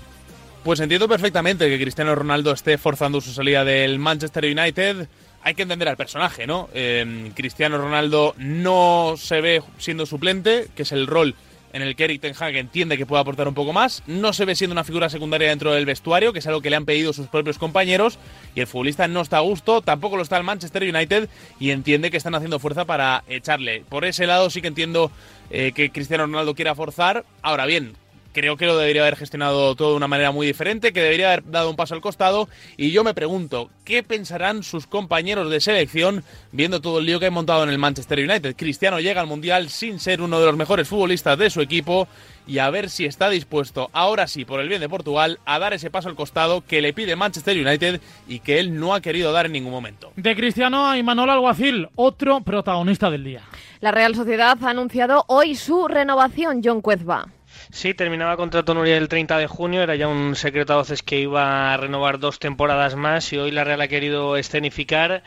[0.63, 5.09] Pues entiendo perfectamente que Cristiano Ronaldo esté forzando su salida del Manchester United.
[5.43, 6.69] Hay que entender al personaje, ¿no?
[6.73, 11.35] Eh, Cristiano Ronaldo no se ve siendo suplente, que es el rol
[11.77, 14.01] en el que Eric Ten entiende que puede aportar un poco más.
[14.07, 16.75] No se ve siendo una figura secundaria dentro del vestuario, que es algo que le
[16.75, 18.17] han pedido sus propios compañeros.
[18.55, 22.09] Y el futbolista no está a gusto, tampoco lo está el Manchester United y entiende
[22.09, 23.83] que están haciendo fuerza para echarle.
[23.87, 25.11] Por ese lado sí que entiendo
[25.51, 27.25] eh, que Cristiano Ronaldo quiera forzar.
[27.43, 27.93] Ahora bien,
[28.37, 31.49] creo que lo debería haber gestionado todo de una manera muy diferente, que debería haber
[31.49, 32.47] dado un paso al costado.
[32.77, 37.25] Y yo me pregunto, ¿qué pensarán sus compañeros de selección viendo todo el lío que
[37.25, 38.55] ha montado en el Manchester United?
[38.55, 42.07] Cristiano llega al Mundial sin ser uno de los mejores futbolistas de su equipo
[42.45, 45.73] y a ver si está dispuesto, ahora sí, por el bien de Portugal, a dar
[45.73, 49.31] ese paso al costado que le pide Manchester United y que él no ha querido
[49.31, 50.11] dar en ningún momento.
[50.15, 53.41] De Cristiano a Imanol Alguacil, otro protagonista del día.
[53.79, 57.29] La Real Sociedad ha anunciado hoy su renovación, John Cuezba.
[57.71, 61.19] Sí, terminaba contrato Nuria el 30 de junio, era ya un secreto a voces que
[61.19, 65.23] iba a renovar dos temporadas más y hoy la Real ha querido escenificar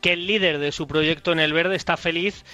[0.00, 2.44] que el líder de su proyecto en el verde está feliz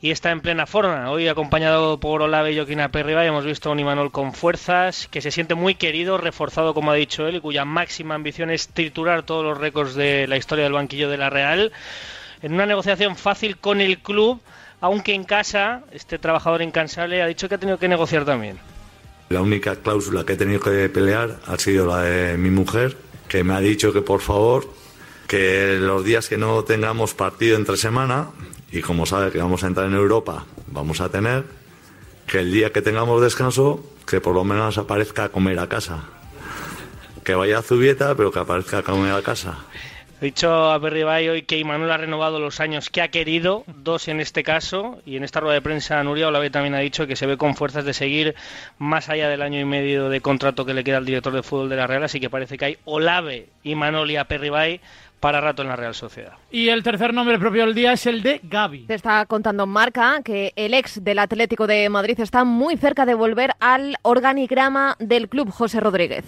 [0.00, 1.10] y está en plena forma.
[1.10, 5.20] Hoy acompañado por Olave y Joaquín Aperriba hemos visto a un Imanol con fuerzas, que
[5.20, 9.24] se siente muy querido, reforzado como ha dicho él, y cuya máxima ambición es triturar
[9.24, 11.72] todos los récords de la historia del banquillo de la Real.
[12.42, 14.40] En una negociación fácil con el club,
[14.80, 18.58] aunque en casa, este trabajador incansable ha dicho que ha tenido que negociar también.
[19.28, 22.96] La única cláusula que he tenido que pelear ha sido la de mi mujer,
[23.28, 24.66] que me ha dicho que por favor,
[25.26, 28.28] que los días que no tengamos partido entre semana,
[28.72, 31.44] y como sabe que vamos a entrar en Europa, vamos a tener
[32.26, 36.04] que el día que tengamos descanso, que por lo menos aparezca a comer a casa.
[37.22, 39.58] Que vaya a Zubieta, pero que aparezca a comer a casa.
[40.20, 44.08] He dicho a Berribay hoy que Imanol ha renovado los años que ha querido, dos
[44.08, 47.14] en este caso, y en esta rueda de prensa Nuria Olave también ha dicho que
[47.14, 48.34] se ve con fuerzas de seguir
[48.78, 51.68] más allá del año y medio de contrato que le queda al director de fútbol
[51.68, 54.80] de la Real, así que parece que hay Olave, Imanol y Aperribay
[55.20, 56.32] para rato en la Real Sociedad.
[56.50, 58.86] Y el tercer nombre propio del día es el de Gaby.
[58.86, 63.14] Te está contando Marca que el ex del Atlético de Madrid está muy cerca de
[63.14, 66.24] volver al organigrama del club José Rodríguez.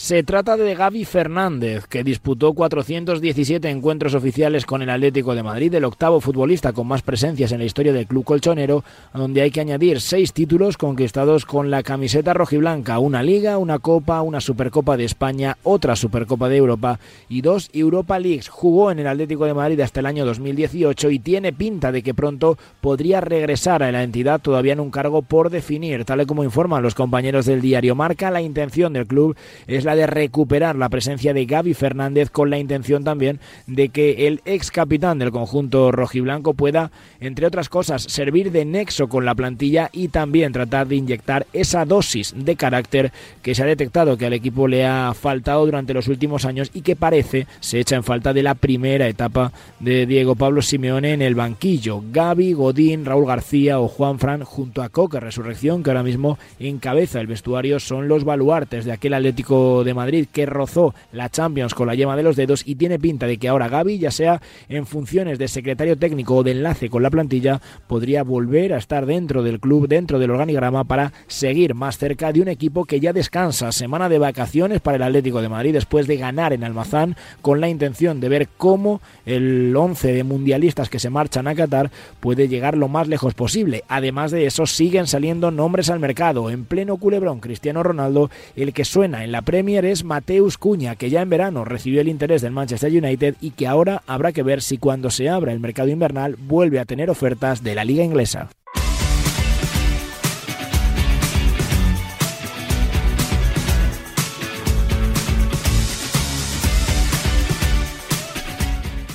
[0.00, 5.74] Se trata de Gaby Fernández, que disputó 417 encuentros oficiales con el Atlético de Madrid,
[5.74, 9.60] el octavo futbolista con más presencias en la historia del club colchonero, donde hay que
[9.60, 15.04] añadir seis títulos conquistados con la camiseta rojiblanca, una liga, una copa, una supercopa de
[15.04, 18.48] España, otra supercopa de Europa y dos Europa Leagues.
[18.48, 22.14] Jugó en el Atlético de Madrid hasta el año 2018 y tiene pinta de que
[22.14, 26.44] pronto podría regresar a la entidad todavía en un cargo por definir, tal y como
[26.44, 31.34] informan los compañeros del diario Marca, la intención del club es de recuperar la presencia
[31.34, 36.54] de Gaby Fernández con la intención también de que el ex capitán del conjunto rojiblanco
[36.54, 41.46] pueda, entre otras cosas, servir de nexo con la plantilla y también tratar de inyectar
[41.52, 45.94] esa dosis de carácter que se ha detectado que al equipo le ha faltado durante
[45.94, 50.06] los últimos años y que parece se echa en falta de la primera etapa de
[50.06, 52.02] Diego Pablo Simeone en el banquillo.
[52.12, 57.20] Gaby, Godín, Raúl García o Juan Fran junto a Coque Resurrección que ahora mismo encabeza
[57.20, 61.86] el vestuario son los baluartes de aquel Atlético de Madrid que rozó la Champions con
[61.86, 64.86] la yema de los dedos y tiene pinta de que ahora Gaby, ya sea en
[64.86, 69.42] funciones de secretario técnico o de enlace con la plantilla, podría volver a estar dentro
[69.42, 73.72] del club, dentro del organigrama para seguir más cerca de un equipo que ya descansa
[73.72, 77.68] semana de vacaciones para el Atlético de Madrid después de ganar en Almazán con la
[77.68, 82.76] intención de ver cómo el 11 de mundialistas que se marchan a Qatar puede llegar
[82.76, 83.84] lo más lejos posible.
[83.88, 86.50] Además de eso, siguen saliendo nombres al mercado.
[86.50, 91.10] En pleno culebrón, Cristiano Ronaldo, el que suena en la Premier es Mateus Cuña, que
[91.10, 94.62] ya en verano recibió el interés del Manchester United y que ahora habrá que ver
[94.62, 98.50] si cuando se abra el mercado invernal vuelve a tener ofertas de la liga inglesa.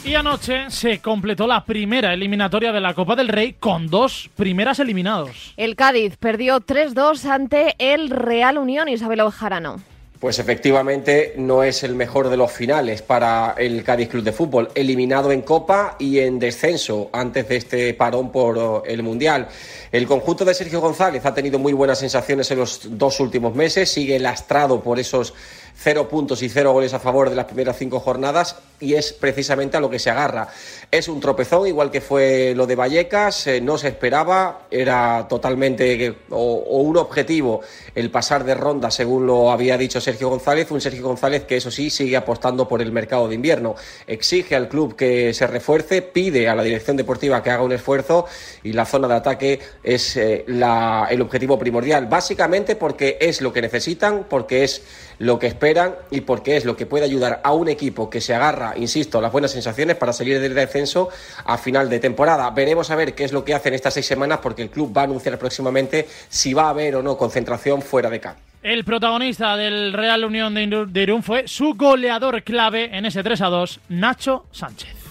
[0.03, 4.79] Y anoche se completó la primera eliminatoria de la Copa del Rey con dos primeras
[4.79, 5.53] eliminados.
[5.55, 9.92] El Cádiz perdió 3-2 ante el Real Unión Isabel Ojarano.
[10.23, 14.69] Pues efectivamente no es el mejor de los finales para el Cádiz Club de Fútbol,
[14.73, 19.49] eliminado en Copa y en descenso antes de este parón por el Mundial.
[19.91, 23.91] El conjunto de Sergio González ha tenido muy buenas sensaciones en los dos últimos meses,
[23.91, 25.33] sigue lastrado por esos
[25.75, 29.77] cero puntos y cero goles a favor de las primeras cinco jornadas y es precisamente
[29.77, 30.47] a lo que se agarra.
[30.91, 36.15] Es un tropezón, igual que fue lo de Vallecas, eh, no se esperaba, era totalmente
[36.29, 37.61] o, un objetivo
[37.95, 41.71] el pasar de ronda, según lo había dicho Sergio González, un Sergio González que eso
[41.71, 43.75] sí sigue apostando por el mercado de invierno,
[44.07, 48.25] exige al club que se refuerce, pide a la dirección deportiva que haga un esfuerzo
[48.63, 53.61] y la zona de ataque es eh, el objetivo primordial, básicamente porque es lo que
[53.61, 54.81] necesitan, porque es
[55.23, 58.35] lo que esperan y porque es lo que puede ayudar a un equipo que se
[58.35, 61.09] agarra, insisto, a las buenas sensaciones para salir del descenso
[61.45, 62.49] a final de temporada.
[62.51, 65.01] Veremos a ver qué es lo que hacen estas seis semanas porque el club va
[65.01, 68.41] a anunciar próximamente si va a haber o no concentración fuera de campo.
[68.61, 73.47] El protagonista del Real Unión de Irún fue su goleador clave en ese 3 a
[73.47, 75.03] 2, Nacho Sánchez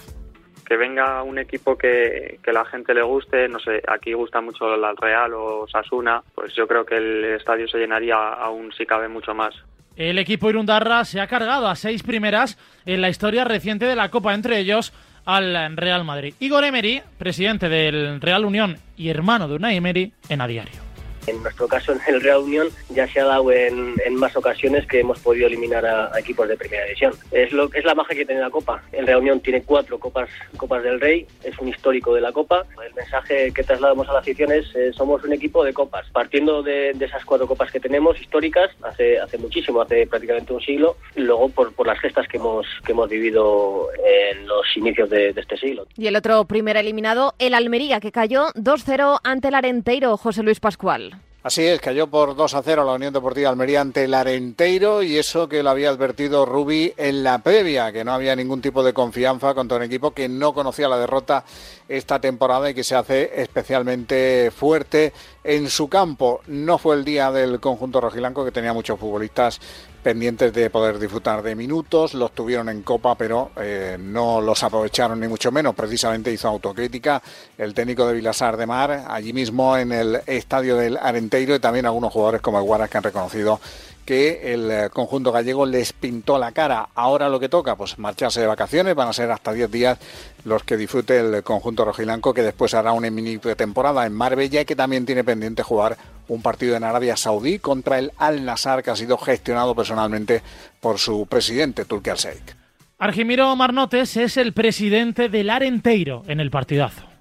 [0.63, 4.73] que venga un equipo que, que la gente le guste, no sé, aquí gusta mucho
[4.73, 9.07] el Real o Sasuna, pues yo creo que el estadio se llenaría aún si cabe
[9.07, 9.53] mucho más.
[9.95, 14.09] El equipo Irundarra se ha cargado a seis primeras en la historia reciente de la
[14.09, 14.93] Copa, entre ellos
[15.25, 16.33] al Real Madrid.
[16.39, 20.92] Igor Emery, presidente del Real Unión y hermano de Unai Emery, en a diario.
[21.27, 24.99] En nuestro caso, en el Real Unión, ya se ha dado en, más ocasiones que
[24.99, 27.13] hemos podido eliminar a, equipos de primera división.
[27.31, 28.83] Es, lo, es la magia que tiene la Copa.
[28.91, 32.65] El Real Unión tiene cuatro copas, copas del Rey, es un histórico de la Copa.
[32.85, 36.05] El mensaje que trasladamos a la afición es eh, somos un equipo de copas.
[36.11, 40.97] Partiendo de, esas cuatro copas que tenemos históricas, hace, hace muchísimo, hace prácticamente un siglo,
[41.15, 43.87] luego por, por las gestas que hemos, que hemos vivido
[44.31, 45.87] en los inicios de, de este siglo.
[45.97, 50.59] Y el otro primer eliminado, el Almería, que cayó 2-0 ante el Arenteiro, José Luis
[50.59, 51.12] Pascual.
[51.43, 54.55] Así es, cayó por 2 a 0 la Unión Deportiva Almería ante el
[55.03, 58.81] y eso que lo había advertido Rubi en la previa, que no había ningún tipo
[58.81, 61.43] de confianza contra un equipo que no conocía la derrota
[61.89, 65.11] esta temporada y que se hace especialmente fuerte
[65.43, 66.39] en su campo.
[66.47, 69.59] No fue el día del conjunto rojilanco que tenía muchos futbolistas
[70.03, 75.19] pendientes de poder disfrutar de minutos, los tuvieron en copa, pero eh, no los aprovecharon
[75.19, 75.73] ni mucho menos.
[75.73, 77.21] Precisamente hizo autocrítica
[77.57, 81.85] el técnico de Vilasar de Mar, allí mismo en el estadio del Arenteiro, y también
[81.85, 83.59] algunos jugadores como el Guaras que han reconocido
[84.05, 86.89] que el eh, conjunto gallego les pintó la cara.
[86.95, 89.99] Ahora lo que toca, pues marcharse de vacaciones, van a ser hasta 10 días
[90.45, 94.65] los que disfrute el conjunto rojilanco, que después hará una mini temporada en Marbella y
[94.65, 98.91] que también tiene pendiente jugar un partido en Arabia Saudí contra el Al Nassr, que
[98.91, 100.41] ha sido gestionado personalmente
[100.79, 102.55] por su presidente, Turki Al-Sheikh.
[102.97, 107.12] Argimiro Marnotes es el presidente del Arenteiro en el partidazo.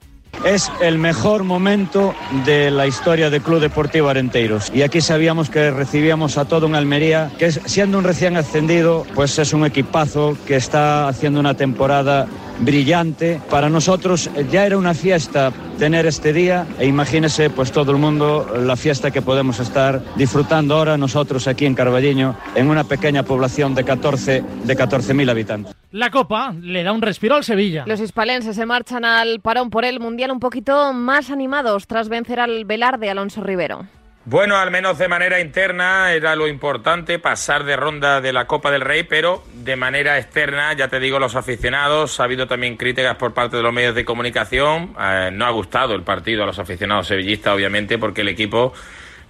[0.45, 2.15] Es el mejor momento
[2.45, 4.73] de la historia del Club Deportivo Arenteiros.
[4.75, 9.39] Y aquí sabíamos que recibíamos a todo un Almería, que siendo un recién ascendido, pues
[9.39, 12.27] es un equipazo que está haciendo una temporada
[12.59, 13.41] brillante.
[13.51, 18.47] Para nosotros ya era una fiesta tener este día e imagínese pues todo el mundo
[18.59, 23.77] la fiesta que podemos estar disfrutando ahora nosotros aquí en Carballiño en una pequeña población
[23.77, 25.82] de 14 de 14.000 habitantes.
[25.93, 27.85] La Copa le da un respiro al Sevilla.
[27.87, 32.41] Los hispalenses se marchan al parón por el Mundial un poquito más animados tras vencer
[32.41, 33.85] al Velar de Alonso Rivero.
[34.25, 38.71] Bueno, al menos de manera interna era lo importante pasar de ronda de la Copa
[38.71, 43.17] del Rey, pero de manera externa, ya te digo, los aficionados, ha habido también críticas
[43.17, 46.59] por parte de los medios de comunicación, eh, no ha gustado el partido a los
[46.59, 48.73] aficionados sevillistas, obviamente, porque el equipo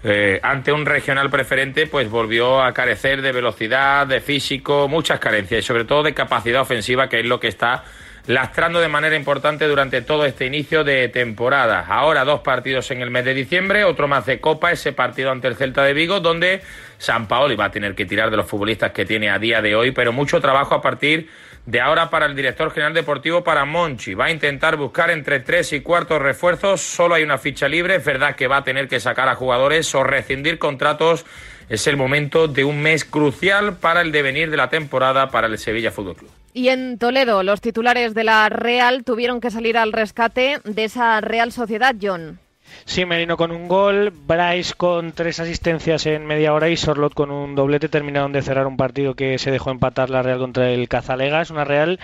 [0.05, 5.61] eh, ante un regional preferente, pues volvió a carecer de velocidad, de físico, muchas carencias
[5.61, 7.85] y sobre todo de capacidad ofensiva, que es lo que está
[8.27, 11.87] lastrando de manera importante durante todo este inicio de temporada.
[11.89, 15.49] Ahora dos partidos en el mes de diciembre, otro más de Copa, ese partido ante
[15.49, 16.63] el Celta de Vigo, donde
[16.99, 19.75] San Paoli va a tener que tirar de los futbolistas que tiene a día de
[19.75, 21.33] hoy, pero mucho trabajo a partir de
[21.81, 24.15] ahora para el director general deportivo, para Monchi.
[24.15, 28.05] Va a intentar buscar entre tres y cuartos refuerzos, solo hay una ficha libre, es
[28.05, 31.25] verdad que va a tener que sacar a jugadores o rescindir contratos.
[31.69, 35.57] Es el momento de un mes crucial para el devenir de la temporada para el
[35.59, 36.31] Sevilla Fútbol Club.
[36.53, 41.21] Y en Toledo, los titulares de la Real tuvieron que salir al rescate de esa
[41.23, 42.41] Real Sociedad, John.
[42.85, 47.31] Sí, Merino con un gol, Bryce con tres asistencias en media hora y Sorlot con
[47.31, 50.89] un doblete terminaron de cerrar un partido que se dejó empatar la Real contra el
[50.89, 51.41] Cazalega.
[51.41, 52.01] Es una Real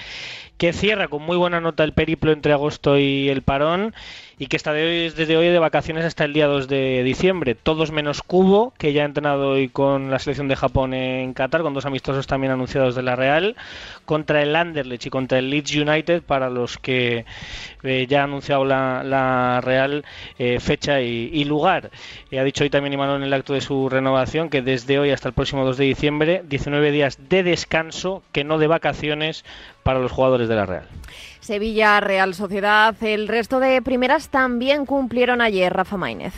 [0.58, 3.94] que cierra con muy buena nota el periplo entre agosto y el parón
[4.38, 7.56] y que está desde hoy de vacaciones hasta el día 2 de diciembre.
[7.56, 11.62] Todos menos Cubo, que ya ha entrenado hoy con la selección de Japón en Qatar,
[11.62, 13.56] con dos amistosos también anunciados de la Real,
[14.04, 17.24] contra el Anderlecht y contra el Leeds United, para los que
[17.82, 20.04] eh, ya ha anunciado la, Real
[20.38, 21.90] eh, fecha y, lugar.
[22.32, 25.28] ha dicho hoy también Imanol en el acto de su renovación que desde hoy hasta
[25.28, 29.44] el próximo 2 de diciembre, 19 días de descanso, que no de vacaciones
[29.88, 30.84] para los jugadores de la Real.
[31.40, 36.34] Sevilla, Real Sociedad, el resto de primeras también cumplieron ayer, Rafa Maínez.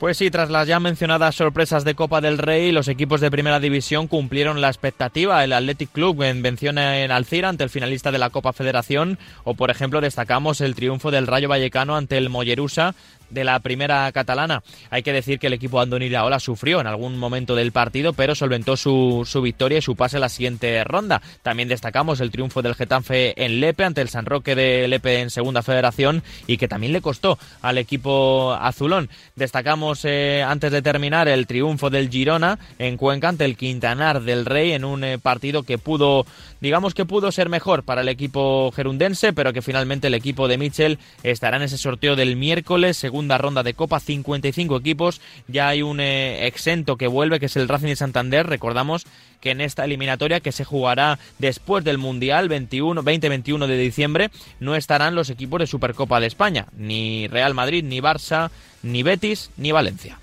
[0.00, 3.60] Pues sí, tras las ya mencionadas sorpresas de Copa del Rey, los equipos de primera
[3.60, 5.44] división cumplieron la expectativa.
[5.44, 9.70] El Athletic Club venció en Alcira ante el finalista de la Copa Federación, o por
[9.70, 12.96] ejemplo destacamos el triunfo del Rayo Vallecano ante el Mollerusa
[13.30, 14.62] de la primera catalana.
[14.90, 18.34] Hay que decir que el equipo Andoni Laola sufrió en algún momento del partido, pero
[18.34, 21.22] solventó su, su, victoria y su pase a la siguiente ronda.
[21.42, 25.30] También destacamos el triunfo del Getafe en Lepe ante el San Roque de Lepe en
[25.30, 29.08] segunda federación y que también le costó al equipo azulón.
[29.36, 34.46] Destacamos eh, antes de terminar el triunfo del Girona en Cuenca ante el Quintanar del
[34.46, 36.26] Rey en un eh, partido que pudo,
[36.60, 40.58] digamos que pudo ser mejor para el equipo gerundense, pero que finalmente el equipo de
[40.58, 45.66] Michel estará en ese sorteo del miércoles, según segunda ronda de Copa, 55 equipos, ya
[45.66, 49.06] hay un eh, exento que vuelve, que es el Racing de Santander, recordamos
[49.40, 54.30] que en esta eliminatoria que se jugará después del Mundial 21, 20-21 de diciembre,
[54.60, 58.50] no estarán los equipos de Supercopa de España, ni Real Madrid, ni Barça,
[58.84, 60.20] ni Betis, ni Valencia.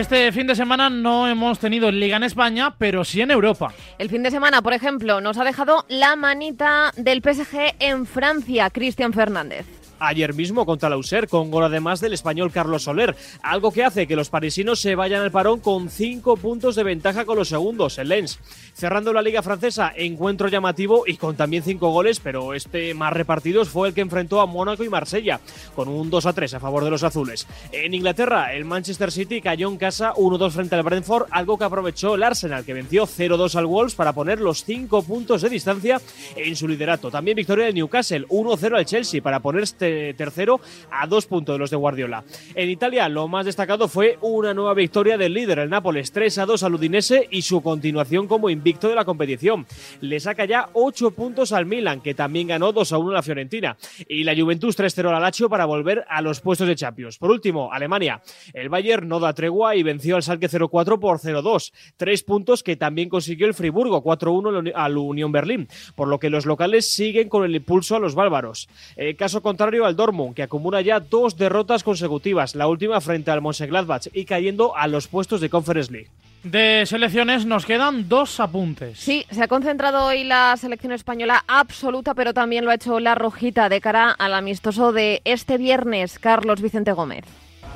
[0.00, 3.74] Este fin de semana no hemos tenido Liga en España, pero sí en Europa.
[3.98, 8.70] El fin de semana, por ejemplo, nos ha dejado la manita del PSG en Francia,
[8.70, 13.70] Cristian Fernández ayer mismo contra la USER, con gol además del español Carlos Soler, algo
[13.70, 17.36] que hace que los parisinos se vayan al parón con cinco puntos de ventaja con
[17.36, 18.40] los segundos, el Lens.
[18.74, 23.68] Cerrando la liga francesa, encuentro llamativo y con también cinco goles, pero este más repartidos
[23.68, 25.40] fue el que enfrentó a Mónaco y Marsella,
[25.74, 27.46] con un 2 a 3 a favor de los azules.
[27.72, 32.14] En Inglaterra, el Manchester City cayó en casa 1-2 frente al Brentford, algo que aprovechó
[32.14, 36.00] el Arsenal, que venció 0-2 al Wolves para poner los cinco puntos de distancia
[36.36, 37.10] en su liderato.
[37.10, 40.60] También victoria de Newcastle, 1-0 al Chelsea para poner este tercero
[40.90, 42.24] a dos puntos de los de Guardiola.
[42.54, 46.46] En Italia lo más destacado fue una nueva victoria del líder, el Nápoles 3 a
[46.46, 49.66] 2 al Udinese y su continuación como invicto de la competición.
[50.00, 53.22] Le saca ya ocho puntos al Milan, que también ganó 2 a 1 a la
[53.22, 53.76] Fiorentina.
[54.08, 57.18] Y la Juventus 3-0 al Lazio para volver a los puestos de Champions.
[57.18, 58.22] Por último, Alemania.
[58.52, 61.72] El Bayern no da tregua y venció al Salque 0-4 por 0-2.
[61.96, 66.46] Tres puntos que también consiguió el Friburgo 4-1 al Unión Berlín, por lo que los
[66.46, 68.68] locales siguen con el impulso a los bárbaros.
[68.96, 73.42] Eh, caso contrario, al Dortmund, que acumula ya dos derrotas consecutivas, la última frente al
[73.42, 76.08] Mönchengladbach y cayendo a los puestos de Conference League.
[76.42, 78.98] De selecciones nos quedan dos apuntes.
[78.98, 83.14] Sí, se ha concentrado hoy la selección española absoluta, pero también lo ha hecho la
[83.14, 87.24] rojita de cara al amistoso de este viernes, Carlos Vicente Gómez.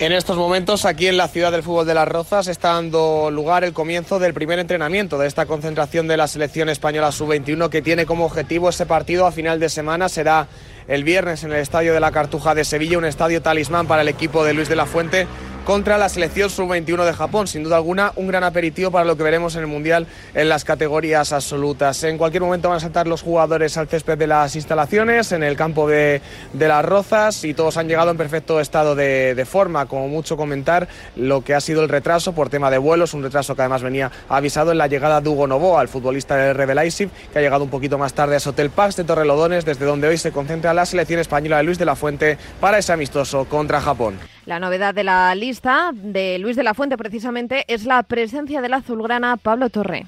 [0.00, 3.62] En estos momentos, aquí en la ciudad del fútbol de las Rozas, está dando lugar
[3.62, 8.04] el comienzo del primer entrenamiento de esta concentración de la selección española sub-21 que tiene
[8.04, 10.08] como objetivo ese partido a final de semana.
[10.08, 10.48] Será
[10.88, 14.08] el viernes en el Estadio de la Cartuja de Sevilla, un estadio talismán para el
[14.08, 15.26] equipo de Luis de la Fuente
[15.64, 17.46] contra la selección sub-21 de Japón.
[17.46, 20.64] Sin duda alguna, un gran aperitivo para lo que veremos en el Mundial en las
[20.64, 22.02] categorías absolutas.
[22.04, 25.56] En cualquier momento van a saltar los jugadores al césped de las instalaciones, en el
[25.56, 26.20] campo de,
[26.52, 29.86] las Rozas, y todos han llegado en perfecto estado de, forma.
[29.86, 33.54] Como mucho comentar lo que ha sido el retraso por tema de vuelos, un retraso
[33.54, 37.38] que además venía avisado en la llegada de Hugo Novoa, el futbolista del Rebel que
[37.38, 40.32] ha llegado un poquito más tarde a Sotel Pax de Torrelodones, desde donde hoy se
[40.32, 44.33] concentra la selección española de Luis de la Fuente para ese amistoso contra Japón.
[44.46, 48.74] La novedad de la lista de Luis de la Fuente precisamente es la presencia del
[48.74, 50.06] azulgrana Pablo Torre.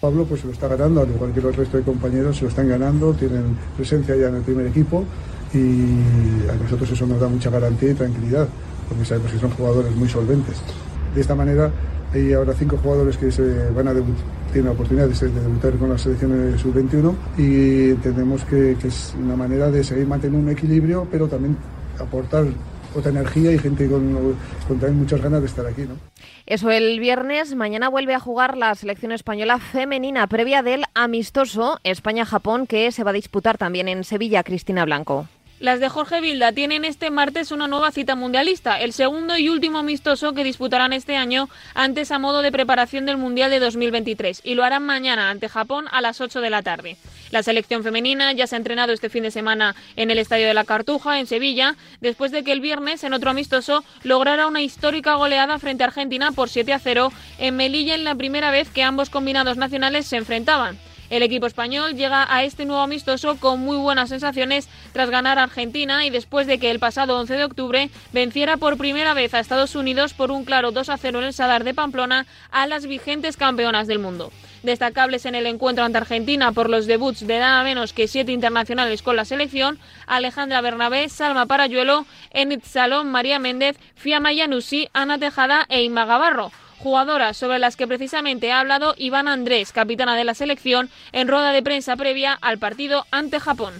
[0.00, 2.66] Pablo pues lo está ganando, al igual que los resto de compañeros se lo están
[2.66, 5.04] ganando, tienen presencia ya en el primer equipo
[5.52, 8.48] y a nosotros eso nos da mucha garantía y tranquilidad,
[8.88, 10.56] porque sabemos que son jugadores muy solventes.
[11.14, 11.70] De esta manera
[12.14, 15.90] hay ahora cinco jugadores que se van a debutar, tienen la oportunidad de, debutar con
[15.90, 21.28] la selección sub-21 y entendemos que es una manera de seguir manteniendo un equilibrio, pero
[21.28, 21.54] también
[21.98, 22.46] aportar
[22.94, 24.36] otra energía y gente con,
[24.68, 25.82] también muchas ganas de estar aquí.
[25.82, 25.94] ¿no?
[26.46, 27.54] Eso el viernes.
[27.54, 33.10] Mañana vuelve a jugar la selección española femenina previa del amistoso España-Japón que se va
[33.10, 35.28] a disputar también en Sevilla, Cristina Blanco.
[35.60, 39.78] Las de Jorge Vilda tienen este martes una nueva cita mundialista, el segundo y último
[39.78, 44.54] amistoso que disputarán este año antes a modo de preparación del Mundial de 2023 y
[44.54, 46.96] lo harán mañana ante Japón a las 8 de la tarde.
[47.32, 50.54] La selección femenina ya se ha entrenado este fin de semana en el Estadio de
[50.54, 55.14] la Cartuja, en Sevilla, después de que el viernes, en otro amistoso, lograra una histórica
[55.14, 58.84] goleada frente a Argentina por 7 a 0 en Melilla en la primera vez que
[58.84, 60.78] ambos combinados nacionales se enfrentaban.
[61.10, 65.44] El equipo español llega a este nuevo amistoso con muy buenas sensaciones tras ganar a
[65.44, 69.40] Argentina y después de que el pasado 11 de octubre venciera por primera vez a
[69.40, 72.86] Estados Unidos por un claro 2 a 0 en el Sadar de Pamplona a las
[72.86, 74.30] vigentes campeonas del mundo.
[74.62, 79.00] Destacables en el encuentro ante Argentina por los debuts de nada menos que siete internacionales
[79.00, 85.64] con la selección, Alejandra Bernabé, Salma Parayuelo, Enid Salón, María Méndez, Fiamma Yanusi, Ana Tejada
[85.70, 90.34] e Inma Gavarro jugadoras sobre las que precisamente ha hablado Iván Andrés, capitana de la
[90.34, 93.74] selección, en rueda de prensa previa al partido ante Japón.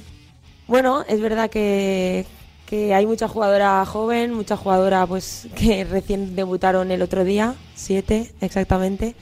[0.66, 2.26] Bueno, es verdad que,
[2.70, 9.14] hay mucha jugadora joven, mucha jugadora pues que recién debutaron el otro día, siete exactamente.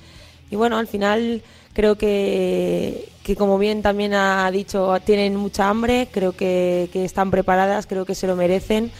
[0.51, 6.09] Y bueno, al final creo que, que como bien también ha dicho, tienen mucha hambre,
[6.11, 8.91] creo que, que están preparadas, creo que se lo merecen,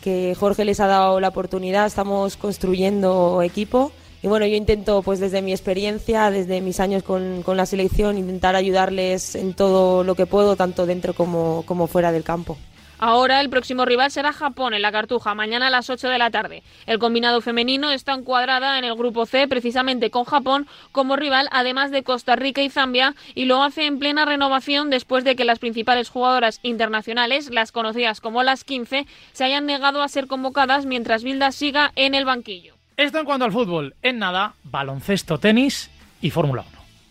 [0.00, 3.92] que Jorge les ha dado la oportunidad, estamos construyendo equipo
[4.22, 8.18] y bueno, yo intento, pues desde mi experiencia, desde mis años con, con la selección,
[8.18, 12.56] intentar ayudarles en todo lo que puedo, tanto dentro como, como fuera del campo.
[13.04, 16.30] Ahora el próximo rival será Japón en la Cartuja, mañana a las 8 de la
[16.30, 16.62] tarde.
[16.86, 21.90] El combinado femenino está encuadrada en el grupo C precisamente con Japón como rival, además
[21.90, 25.58] de Costa Rica y Zambia, y lo hace en plena renovación después de que las
[25.58, 31.24] principales jugadoras internacionales, las conocidas como las 15, se hayan negado a ser convocadas mientras
[31.24, 32.71] Bilda siga en el banquillo.
[33.02, 33.96] Esto en cuanto al fútbol.
[34.00, 35.90] En nada, baloncesto, tenis
[36.20, 36.64] y Fórmula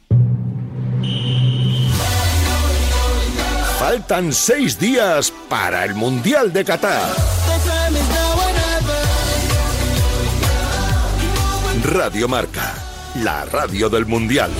[0.09, 1.01] 1.
[3.77, 7.13] Faltan seis días para el Mundial de Qatar.
[11.83, 12.73] Radio Marca,
[13.15, 14.51] la radio del Mundial.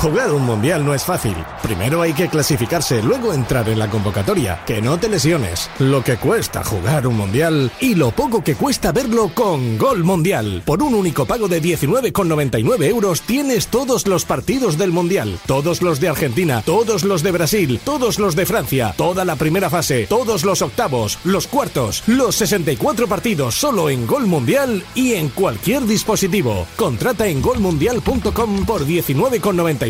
[0.00, 1.34] Jugar un mundial no es fácil.
[1.62, 4.62] Primero hay que clasificarse, luego entrar en la convocatoria.
[4.66, 5.70] Que no te lesiones.
[5.78, 10.62] Lo que cuesta jugar un mundial y lo poco que cuesta verlo con Gol Mundial.
[10.64, 15.38] Por un único pago de 19,99 euros tienes todos los partidos del mundial.
[15.44, 19.68] Todos los de Argentina, todos los de Brasil, todos los de Francia, toda la primera
[19.68, 25.28] fase, todos los octavos, los cuartos, los 64 partidos solo en Gol Mundial y en
[25.28, 26.66] cualquier dispositivo.
[26.78, 29.89] Contrata en golmundial.com por 19,99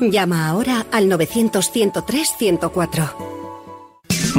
[0.00, 3.14] Llama ahora al 900-103-104.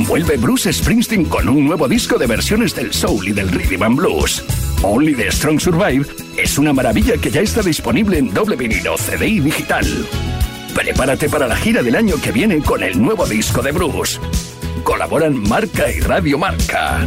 [0.08, 3.98] Vuelve Bruce Springsteen con un nuevo disco de versiones del soul y del rhythm and
[3.98, 4.44] blues.
[4.82, 6.06] Only the Strong Survive
[6.38, 9.86] es una maravilla que ya está disponible en doble vinilo, CD y digital.
[10.74, 14.20] Prepárate para la gira del año que viene con el nuevo disco de Bruce.
[14.84, 17.06] Colaboran Marca y Radio Marca.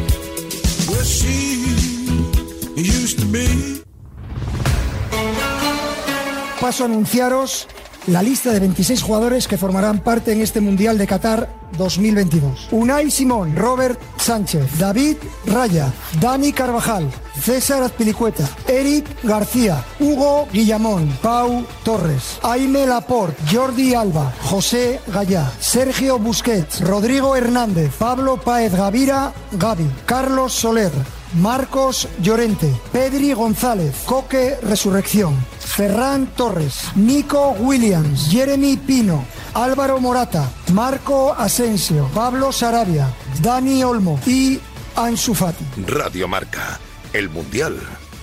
[6.61, 7.67] Paso a anunciaros
[8.07, 11.49] la lista de 26 jugadores que formarán parte en este Mundial de Qatar
[11.79, 12.69] 2022.
[12.73, 21.65] Unai Simón, Robert Sánchez, David Raya, Dani Carvajal, César Azpilicueta, Eric García, Hugo Guillamón, Pau
[21.85, 29.89] Torres, Aime Laporte, Jordi Alba, José Gallá, Sergio Busquets, Rodrigo Hernández, Pablo Paez Gavira, Gaby,
[30.07, 30.93] Carlos Soler,
[31.35, 39.25] Marcos Llorente, Pedri González, Coque Resurrección, Ferran Torres, Nico Williams, Jeremy Pino,
[39.55, 44.61] Álvaro Morata, Marco Asensio, Pablo Sarabia, Dani Olmo y
[44.97, 45.65] Ansu Fati.
[45.87, 46.79] Radio Marca,
[47.13, 47.79] el Mundial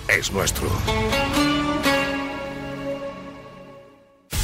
[0.08, 0.68] es nuestro.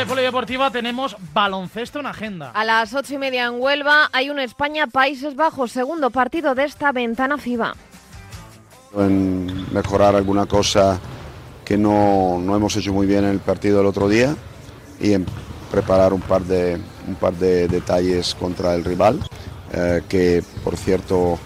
[0.00, 2.52] Clave polideportiva tenemos baloncesto en agenda.
[2.52, 6.90] A las ocho y media en Huelva hay un España-Países Bajos, segundo partido de esta
[6.92, 7.74] ventana FIBA.
[8.96, 10.98] en mejorar alguna cosa
[11.64, 14.34] que no, no hemos hecho muy bien en el partido del otro día
[14.98, 15.26] y en
[15.70, 19.20] preparar un par de, un par de detalles contra el rival,
[19.72, 21.38] eh, que por cierto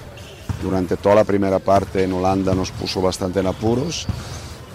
[0.63, 4.07] durante toda la primera parte en Holanda nos puso bastante en apuros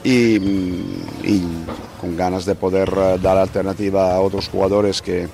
[0.04, 1.43] y, y
[2.00, 5.28] con ganas de poder eh, dar alternativa a otros jugadores que,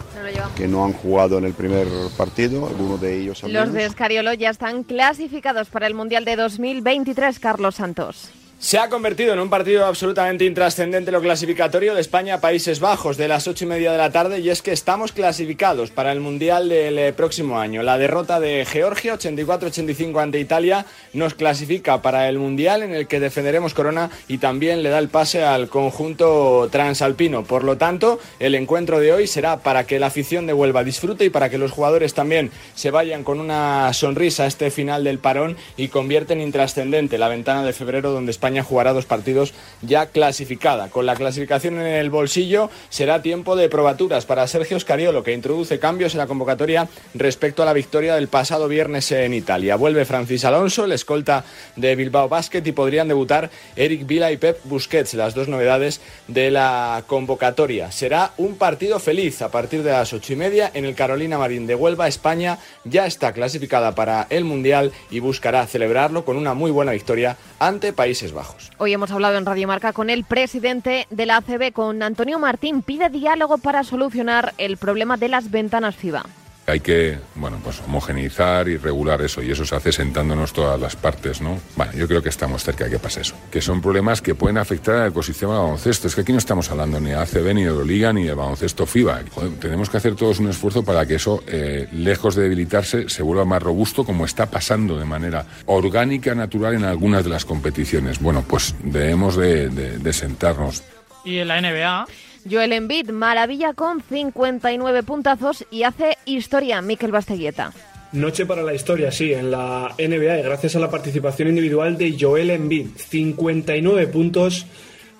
[0.55, 1.87] que no han jugado en el primer
[2.17, 3.73] partido, algunos de ellos al Los menos.
[3.75, 8.31] de Escariolo ya están clasificados para el Mundial de 2023, Carlos Santos.
[8.65, 13.47] Se ha convertido en un partido absolutamente intrascendente lo clasificatorio de España-Países Bajos de las
[13.47, 16.97] ocho y media de la tarde y es que estamos clasificados para el Mundial del
[16.97, 17.83] eh, próximo año.
[17.83, 23.19] La derrota de Georgia 84-85 ante Italia nos clasifica para el Mundial en el que
[23.19, 27.43] defenderemos corona y también le da el pase al conjunto transalpino.
[27.43, 31.25] Por lo tanto, el encuentro de hoy será para que la afición de Huelva disfrute
[31.25, 35.19] y para que los jugadores también se vayan con una sonrisa a este final del
[35.19, 40.07] parón y convierten intrascendente la ventana de febrero donde España España jugará dos partidos ya
[40.07, 40.89] clasificada.
[40.89, 45.79] Con la clasificación en el bolsillo será tiempo de probaturas para Sergio Scariolo, que introduce
[45.79, 49.75] cambios en la convocatoria respecto a la victoria del pasado viernes en Italia.
[49.75, 51.43] Vuelve Francis Alonso, el escolta
[51.75, 56.49] de Bilbao Basket, y podrían debutar Eric Vila y Pep Busquets, las dos novedades de
[56.51, 57.91] la convocatoria.
[57.91, 61.67] Será un partido feliz a partir de las ocho y media en el Carolina Marín
[61.67, 62.07] de Huelva.
[62.07, 67.35] España ya está clasificada para el Mundial y buscará celebrarlo con una muy buena victoria
[67.59, 68.34] ante Países Bajos.
[68.77, 72.81] Hoy hemos hablado en Radio Marca con el presidente de la ACB, con Antonio Martín.
[72.81, 76.23] Pide diálogo para solucionar el problema de las ventanas FIBA.
[76.67, 80.95] Hay que, bueno, pues homogeneizar y regular eso, y eso se hace sentándonos todas las
[80.95, 81.59] partes, ¿no?
[81.75, 83.35] Bueno, yo creo que estamos cerca de que pase eso.
[83.51, 86.07] Que son problemas que pueden afectar al ecosistema de baloncesto.
[86.07, 88.87] Es que aquí no estamos hablando ni de ACB, ni de Euroliga, ni de baloncesto
[88.87, 89.21] FIBA.
[89.59, 93.45] tenemos que hacer todos un esfuerzo para que eso, eh, lejos de debilitarse, se vuelva
[93.45, 98.19] más robusto, como está pasando de manera orgánica, natural en algunas de las competiciones.
[98.19, 100.83] Bueno, pues debemos de, de sentarnos.
[101.23, 102.07] Y en la NBA.
[102.49, 107.73] Joel Embiid, maravilla con 59 puntazos y hace historia Mikel Basteguieta.
[108.11, 112.51] Noche para la historia, sí, en la NBA gracias a la participación individual de Joel
[112.51, 112.87] Embiid.
[112.95, 114.65] 59 puntos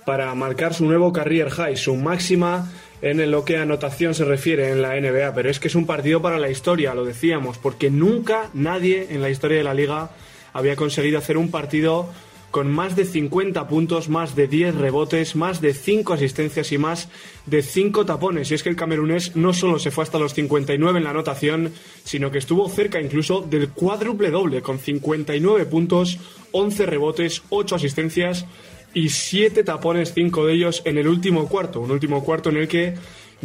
[0.05, 2.71] para marcar su nuevo career high, su máxima
[3.01, 5.34] en lo que a anotación se refiere en la NBA.
[5.34, 9.21] Pero es que es un partido para la historia, lo decíamos, porque nunca nadie en
[9.21, 10.11] la historia de la liga
[10.53, 12.09] había conseguido hacer un partido
[12.55, 17.09] con más de 50 puntos, más de 10 rebotes, más de 5 asistencias y más
[17.45, 18.49] de 5 tapones.
[18.49, 21.73] Y es que el camerunés no solo se fue hasta los 59 en la anotación,
[22.05, 26.17] sino que estuvo cerca incluso del cuádruple doble, con 59 puntos,
[26.53, 28.45] 11 rebotes, 8 asistencias
[28.93, 31.81] y 7 tapones, 5 de ellos en el último cuarto.
[31.81, 32.93] Un último cuarto en el que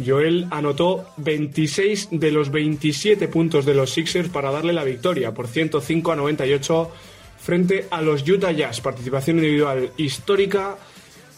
[0.01, 5.49] Joel anotó 26 de los 27 puntos de los Sixers para darle la victoria por
[5.49, 6.91] 105 a 98
[7.41, 8.81] frente a los Utah Jazz.
[8.81, 10.77] Participación individual histórica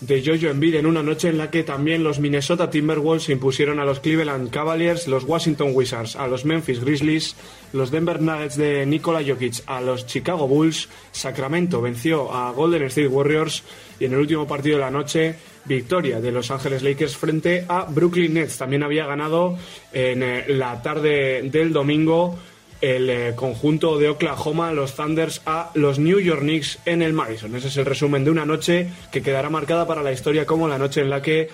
[0.02, 3.80] de Jojo Embiid en una noche en la que también los Minnesota Timberwolves se impusieron
[3.80, 7.36] a los Cleveland Cavaliers, los Washington Wizards a los Memphis Grizzlies,
[7.72, 13.08] los Denver Nuggets de Nikola Jokic a los Chicago Bulls, Sacramento venció a Golden State
[13.08, 13.64] Warriors
[14.00, 15.36] y en el último partido de la noche
[15.66, 18.58] victoria de Los Ángeles Lakers frente a Brooklyn Nets.
[18.58, 19.58] También había ganado
[19.94, 22.38] en eh, la tarde del domingo
[22.84, 27.56] el eh, conjunto de Oklahoma, los Thunders, a los New York Knicks en el Madison.
[27.56, 30.78] Ese es el resumen de una noche que quedará marcada para la historia como la
[30.78, 31.50] noche en la que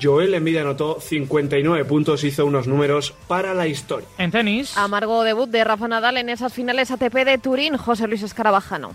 [0.00, 4.06] Joel Embiid anotó 59 puntos, hizo unos números para la historia.
[4.18, 4.76] En tenis.
[4.76, 8.94] Amargo debut de Rafa Nadal en esas finales ATP de Turín, José Luis Escarabajano.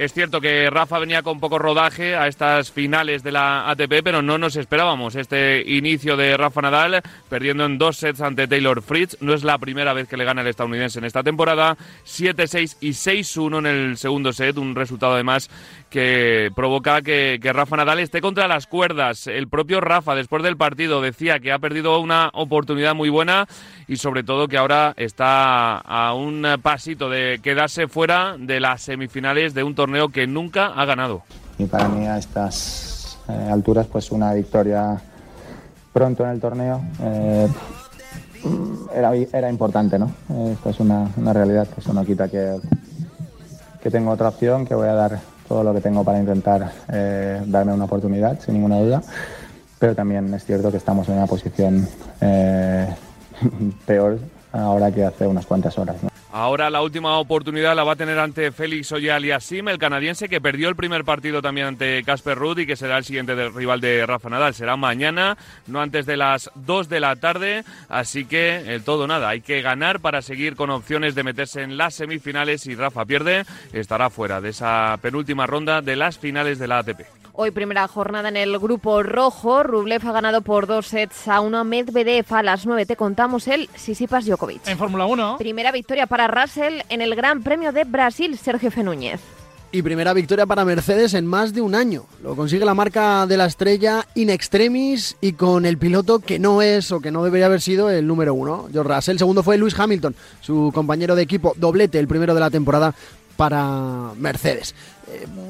[0.00, 4.22] Es cierto que Rafa venía con poco rodaje a estas finales de la ATP, pero
[4.22, 9.18] no nos esperábamos este inicio de Rafa Nadal perdiendo en dos sets ante Taylor Fritz.
[9.20, 11.76] No es la primera vez que le gana el estadounidense en esta temporada.
[12.06, 15.50] 7-6 y 6-1 en el segundo set, un resultado además
[15.90, 19.26] que provoca que, que, Rafa Nadal esté contra las cuerdas.
[19.26, 23.46] El propio Rafa, después del partido, decía que ha perdido una oportunidad muy buena
[23.88, 29.52] y sobre todo que ahora está a un pasito de quedarse fuera de las semifinales
[29.52, 31.22] de un torneo que nunca ha ganado.
[31.58, 35.00] Y para mí a estas eh, alturas, pues una victoria
[35.92, 37.48] pronto en el torneo eh,
[38.94, 40.10] era, era, importante, ¿no?
[40.52, 42.56] Esta es una, una realidad, que eso no quita que,
[43.82, 45.20] que tengo otra opción, que voy a dar
[45.50, 49.02] todo lo que tengo para intentar eh, darme una oportunidad, sin ninguna duda.
[49.80, 51.88] Pero también es cierto que estamos en una posición
[52.20, 52.86] eh,
[53.84, 54.20] peor
[54.52, 55.96] ahora que hace unas cuantas horas.
[56.32, 60.68] Ahora la última oportunidad la va a tener ante Félix Oye-Aliassime, el canadiense que perdió
[60.68, 64.06] el primer partido también ante Casper Ruud y que será el siguiente del rival de
[64.06, 64.54] Rafa Nadal.
[64.54, 65.36] Será mañana,
[65.66, 69.28] no antes de las 2 de la tarde, así que el todo nada.
[69.30, 72.62] Hay que ganar para seguir con opciones de meterse en las semifinales.
[72.62, 77.19] Si Rafa pierde, estará fuera de esa penúltima ronda de las finales de la ATP.
[77.42, 79.62] Hoy primera jornada en el grupo rojo.
[79.62, 82.84] Rublev ha ganado por dos sets a uno Medvedev a las nueve.
[82.84, 84.68] Te contamos el Sisipas Djokovic.
[84.68, 85.38] En Fórmula 1.
[85.38, 89.22] Primera victoria para Russell en el Gran Premio de Brasil, Sergio Fenúñez.
[89.72, 92.04] Y primera victoria para Mercedes en más de un año.
[92.22, 96.60] Lo consigue la marca de la estrella in extremis y con el piloto que no
[96.60, 99.12] es o que no debería haber sido el número uno, George Russell.
[99.12, 102.94] El segundo fue Lewis Hamilton, su compañero de equipo, doblete, el primero de la temporada
[103.40, 104.74] para Mercedes.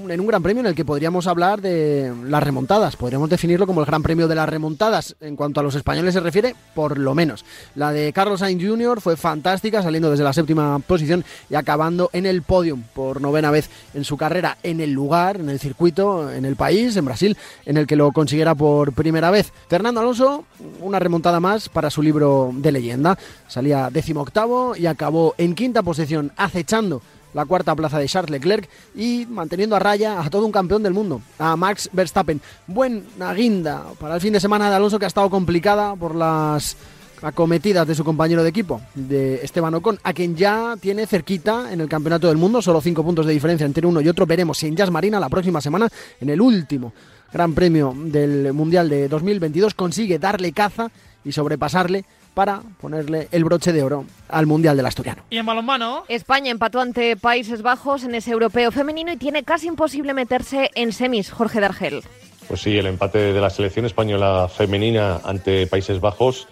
[0.08, 3.80] En un gran premio en el que podríamos hablar de las remontadas, podríamos definirlo como
[3.80, 7.14] el gran premio de las remontadas, en cuanto a los españoles se refiere, por lo
[7.14, 7.44] menos.
[7.76, 9.00] La de Carlos Sainz Jr.
[9.00, 13.70] fue fantástica, saliendo desde la séptima posición y acabando en el podium por novena vez
[13.94, 17.76] en su carrera, en el lugar, en el circuito, en el país, en Brasil, en
[17.76, 19.52] el que lo consiguiera por primera vez.
[19.68, 20.44] Fernando Alonso,
[20.80, 23.16] una remontada más para su libro de leyenda.
[23.46, 27.00] Salía décimo octavo y acabó en quinta posición, acechando
[27.35, 30.95] la cuarta plaza de Charles Leclerc y manteniendo a raya a todo un campeón del
[30.95, 32.41] mundo, a Max Verstappen.
[32.66, 36.76] Buena guinda para el fin de semana de Alonso que ha estado complicada por las
[37.22, 41.81] acometidas de su compañero de equipo, de Esteban Ocon, a quien ya tiene cerquita en
[41.81, 44.26] el Campeonato del Mundo, solo cinco puntos de diferencia entre uno y otro.
[44.26, 45.89] Veremos si en Jazz Marina la próxima semana,
[46.20, 46.93] en el último
[47.33, 50.91] Gran Premio del Mundial de 2022, consigue darle caza
[51.24, 52.05] y sobrepasarle
[52.35, 55.22] para ponerle el broche de oro al Mundial del Asturiano.
[55.31, 59.68] Y en balonmano, España empató ante Países Bajos en ese europeo femenino y tiene casi
[59.68, 62.03] imposible meterse en semis, Jorge Dargel.
[62.49, 66.49] Pues sí, el empate de la selección española femenina ante Países Bajos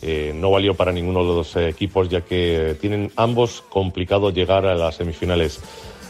[0.00, 4.66] eh, no valió para ninguno de los eh, equipos, ya que tienen ambos complicado llegar
[4.66, 5.60] a las semifinales.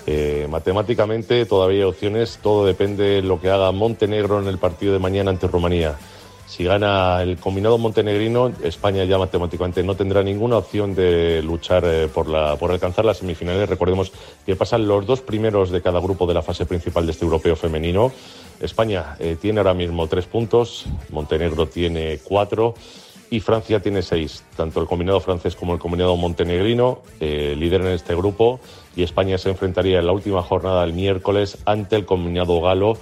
[0.06, 4.92] Eh, matemáticamente todavía hay opciones, todo depende de lo que haga Montenegro en el partido
[4.92, 5.96] de mañana ante Rumanía.
[6.46, 12.08] Si gana el combinado montenegrino, España ya matemáticamente no tendrá ninguna opción de luchar eh,
[12.12, 12.28] por,
[12.70, 13.68] alcanzar las semifinales.
[13.68, 14.12] Recordemos
[14.44, 17.56] que pasan los dos primeros de cada grupo de la fase principal de este europeo
[17.56, 18.12] femenino.
[18.60, 22.74] España eh, tiene ahora mismo tres puntos, Montenegro tiene cuatro
[23.32, 24.44] y Francia tiene seis.
[24.54, 28.60] Tanto el combinado francés como el combinado montenegrino eh, lideran este grupo
[28.94, 32.98] y España se enfrentaría en la última jornada el miércoles ante el combinado galo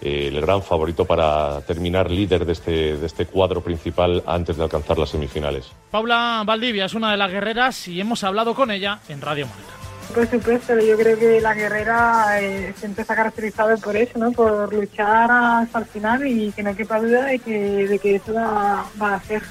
[0.00, 4.62] eh, el gran favorito para terminar líder de este, de este cuadro principal antes de
[4.62, 5.70] alcanzar las semifinales.
[5.90, 9.80] Paula Valdivia es una de las guerreras y hemos hablado con ella en Radio Marca.
[10.14, 14.32] Por supuesto, yo creo que la guerrera eh, siempre está caracterizada por eso, ¿no?
[14.32, 18.34] Por luchar hasta el final y que no quepa duda de que, de que eso
[18.34, 19.42] va, va a ser.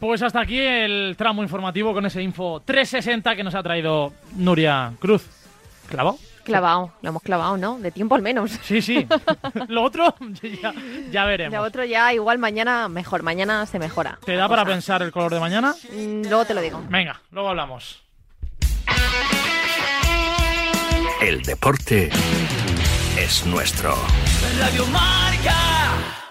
[0.00, 4.92] Pues hasta aquí el tramo informativo con ese info 360 que nos ha traído Nuria
[4.98, 5.26] Cruz.
[5.88, 6.18] ¿Clavado?
[6.44, 7.78] Clavado, lo hemos clavado, ¿no?
[7.78, 8.52] De tiempo al menos.
[8.64, 9.06] Sí, sí.
[9.68, 10.14] lo otro
[10.62, 10.72] ya,
[11.10, 11.58] ya veremos.
[11.58, 14.18] Lo otro ya igual mañana mejor, mañana se mejora.
[14.24, 15.74] ¿Te da para pensar el color de mañana?
[15.92, 16.82] Mm, luego te lo digo.
[16.88, 18.02] Venga, luego hablamos.
[21.20, 22.10] El deporte
[23.18, 23.96] es nuestro.
[24.58, 26.23] Radio Marca.